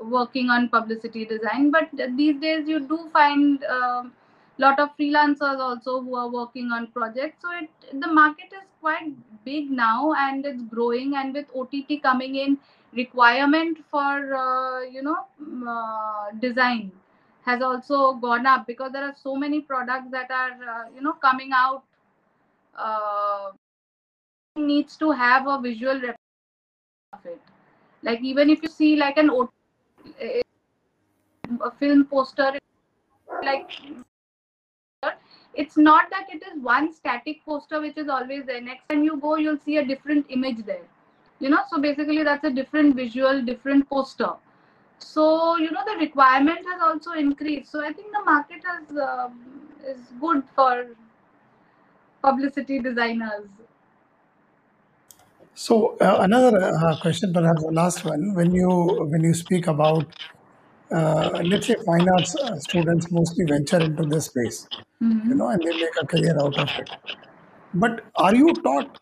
working 0.00 0.50
on 0.50 0.68
publicity 0.68 1.24
design 1.24 1.70
but 1.70 1.88
these 2.16 2.40
days 2.40 2.68
you 2.68 2.80
do 2.80 3.08
find 3.12 3.62
a 3.62 4.10
lot 4.60 4.78
of 4.78 4.90
freelancers 4.96 5.58
also 5.66 6.00
who 6.02 6.14
are 6.16 6.28
working 6.28 6.70
on 6.70 6.86
projects. 6.88 7.42
So 7.42 7.50
it 7.60 8.00
the 8.00 8.08
market 8.08 8.52
is 8.52 8.66
quite 8.80 9.12
big 9.44 9.70
now 9.70 10.12
and 10.24 10.46
it's 10.46 10.62
growing 10.74 11.14
and 11.16 11.34
with 11.34 11.46
ott 11.62 11.76
coming 12.02 12.36
in 12.44 12.58
requirement 12.92 13.78
for 13.90 14.34
uh, 14.40 14.80
you 14.96 15.02
know 15.02 15.18
uh, 15.74 16.24
design 16.40 16.90
has 17.46 17.62
also 17.62 18.14
gone 18.24 18.46
up 18.46 18.66
because 18.66 18.92
there 18.92 19.04
are 19.04 19.14
so 19.22 19.36
many 19.44 19.60
products 19.60 20.10
that 20.16 20.30
are 20.30 20.56
uh, 20.74 20.84
you 20.94 21.00
know 21.00 21.14
coming 21.28 21.50
out 21.52 21.84
uh, 22.76 23.50
needs 24.56 24.96
to 25.04 25.10
have 25.10 25.46
a 25.46 25.60
visual 25.60 26.10
of 27.12 27.24
it. 27.24 27.40
Like 28.02 28.20
even 28.20 28.50
if 28.50 28.62
you 28.62 28.68
see 28.68 28.96
like 28.96 29.16
an 29.16 29.30
OT 29.30 29.59
a 31.62 31.70
film 31.78 32.04
poster 32.04 32.52
like 33.44 33.70
it's 35.54 35.76
not 35.76 36.10
that 36.10 36.26
it 36.30 36.42
is 36.42 36.62
one 36.62 36.92
static 36.92 37.44
poster 37.44 37.80
which 37.80 37.96
is 37.96 38.08
always 38.08 38.44
there. 38.46 38.60
Next 38.60 38.88
time 38.88 39.02
you 39.02 39.16
go 39.16 39.36
you'll 39.36 39.58
see 39.58 39.78
a 39.78 39.84
different 39.84 40.26
image 40.28 40.64
there. 40.64 40.86
You 41.38 41.50
know 41.50 41.62
so 41.68 41.80
basically 41.80 42.22
that's 42.22 42.44
a 42.44 42.50
different 42.50 42.94
visual 42.96 43.42
different 43.42 43.88
poster. 43.88 44.32
So 44.98 45.56
you 45.56 45.70
know 45.70 45.82
the 45.86 45.98
requirement 45.98 46.58
has 46.70 46.82
also 46.82 47.12
increased. 47.12 47.72
So 47.72 47.84
i 47.84 47.92
think 47.92 48.12
the 48.12 48.24
market 48.24 48.62
has 48.64 48.96
uh, 48.96 49.28
is 49.86 50.00
good 50.20 50.44
for 50.54 50.86
publicity 52.22 52.78
designers 52.78 53.48
so 55.54 55.96
uh, 55.98 56.18
another 56.20 56.58
uh, 56.58 57.00
question 57.00 57.32
perhaps 57.32 57.62
the 57.62 57.72
last 57.72 58.04
one. 58.04 58.34
When 58.34 58.54
you 58.54 58.68
when 59.10 59.22
you 59.22 59.34
speak 59.34 59.66
about 59.66 60.06
uh, 60.90 61.40
let's 61.44 61.66
say 61.66 61.76
fine 61.86 62.08
arts 62.08 62.34
uh, 62.36 62.56
students 62.58 63.10
mostly 63.10 63.44
venture 63.44 63.78
into 63.78 64.02
this 64.04 64.26
space 64.26 64.66
mm-hmm. 65.02 65.28
you 65.28 65.34
know 65.36 65.48
and 65.48 65.62
they 65.62 65.72
make 65.72 65.96
a 66.02 66.06
career 66.06 66.36
out 66.40 66.58
of 66.58 66.68
it. 66.78 66.90
But 67.74 68.04
are 68.16 68.34
you 68.34 68.52
taught 68.52 68.98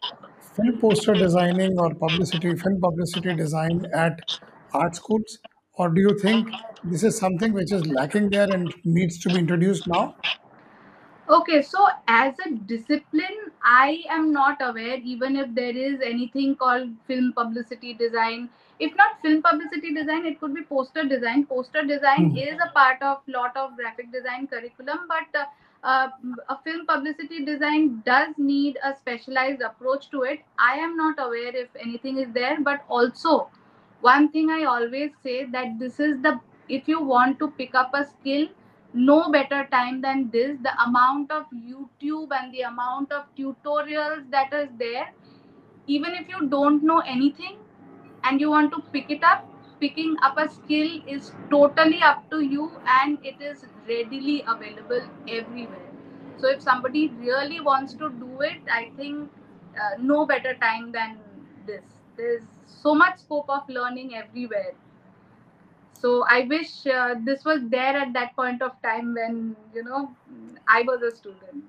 film 0.54 0.78
poster 0.78 1.14
designing 1.14 1.78
or 1.78 1.94
publicity 1.94 2.54
film 2.56 2.80
publicity 2.80 3.34
design 3.34 3.86
at 3.94 4.20
art 4.72 4.96
schools? 4.96 5.38
Or 5.74 5.88
do 5.88 6.00
you 6.00 6.18
think 6.18 6.48
this 6.82 7.04
is 7.04 7.16
something 7.16 7.52
which 7.52 7.72
is 7.72 7.86
lacking 7.86 8.30
there 8.30 8.50
and 8.52 8.74
needs 8.84 9.18
to 9.20 9.28
be 9.28 9.36
introduced 9.36 9.86
now? 9.86 10.16
Okay, 11.30 11.62
so 11.62 11.86
as 12.08 12.34
a 12.46 12.50
discipline, 12.50 13.47
I 13.64 14.02
am 14.08 14.32
not 14.32 14.58
aware 14.60 14.96
even 15.02 15.36
if 15.36 15.54
there 15.54 15.76
is 15.76 16.00
anything 16.00 16.56
called 16.56 16.90
film 17.06 17.32
publicity 17.32 17.94
design. 17.94 18.48
If 18.78 18.94
not 18.96 19.20
film 19.22 19.42
publicity 19.42 19.92
design, 19.94 20.26
it 20.26 20.40
could 20.40 20.54
be 20.54 20.62
poster 20.62 21.04
design. 21.04 21.46
Poster 21.46 21.82
design 21.84 22.30
Hmm. 22.30 22.36
is 22.36 22.58
a 22.66 22.70
part 22.78 23.02
of 23.02 23.22
lot 23.36 23.56
of 23.56 23.76
graphic 23.76 24.12
design 24.12 24.46
curriculum, 24.46 25.06
but 25.08 25.40
uh, 25.40 25.46
uh, 25.82 26.08
a 26.48 26.56
film 26.64 26.86
publicity 26.86 27.44
design 27.44 28.02
does 28.06 28.34
need 28.38 28.78
a 28.84 28.94
specialized 28.94 29.62
approach 29.62 30.10
to 30.10 30.22
it. 30.22 30.40
I 30.58 30.74
am 30.86 30.96
not 30.96 31.18
aware 31.26 31.54
if 31.64 31.68
anything 31.88 32.18
is 32.18 32.32
there, 32.32 32.60
but 32.60 32.84
also 32.88 33.48
one 34.00 34.28
thing 34.28 34.50
I 34.50 34.64
always 34.64 35.10
say 35.22 35.44
that 35.56 35.78
this 35.78 36.00
is 36.00 36.20
the 36.22 36.38
if 36.68 36.88
you 36.88 37.00
want 37.02 37.38
to 37.40 37.50
pick 37.62 37.74
up 37.74 37.90
a 37.94 38.04
skill 38.04 38.48
no 38.94 39.30
better 39.30 39.66
time 39.70 40.00
than 40.00 40.30
this. 40.30 40.56
The 40.62 40.72
amount 40.82 41.30
of 41.30 41.46
youtube 41.52 42.28
and 42.38 42.52
the 42.52 42.62
amount 42.62 43.12
of 43.12 43.24
tutorials 43.36 44.30
that 44.30 44.52
is 44.52 44.68
there 44.78 45.08
even 45.86 46.14
if 46.14 46.28
you 46.28 46.46
don't 46.48 46.82
know 46.82 46.98
anything 47.00 47.56
and 48.24 48.40
you 48.40 48.50
want 48.50 48.72
to 48.72 48.82
pick 48.92 49.10
it 49.10 49.22
up 49.24 49.46
picking 49.80 50.16
up 50.22 50.36
a 50.38 50.48
skill 50.48 50.90
is 51.06 51.32
totally 51.50 52.00
up 52.02 52.28
to 52.30 52.40
you 52.40 52.70
and 53.00 53.18
it 53.24 53.40
is 53.40 53.64
readily 53.88 54.44
available 54.48 55.02
everywhere. 55.28 55.90
So 56.38 56.48
if 56.48 56.62
somebody 56.62 57.08
really 57.08 57.60
wants 57.60 57.94
to 57.94 58.10
do 58.10 58.40
it 58.40 58.60
i 58.72 58.90
think 58.96 59.30
uh, 59.82 59.96
no 60.00 60.26
better 60.26 60.54
time 60.54 60.92
than 60.92 61.18
this. 61.66 61.84
There's 62.16 62.44
so 62.66 62.94
much 62.94 63.18
scope 63.20 63.48
of 63.48 63.68
learning 63.68 64.14
everywhere 64.16 64.72
so 66.00 66.24
i 66.28 66.40
wish 66.52 66.86
uh, 66.86 67.14
this 67.24 67.44
was 67.44 67.60
there 67.74 67.96
at 68.04 68.12
that 68.12 68.34
point 68.36 68.62
of 68.62 68.72
time 68.82 69.14
when 69.14 69.56
you 69.74 69.84
know 69.84 70.10
i 70.68 70.82
was 70.82 71.02
a 71.02 71.14
student. 71.16 71.64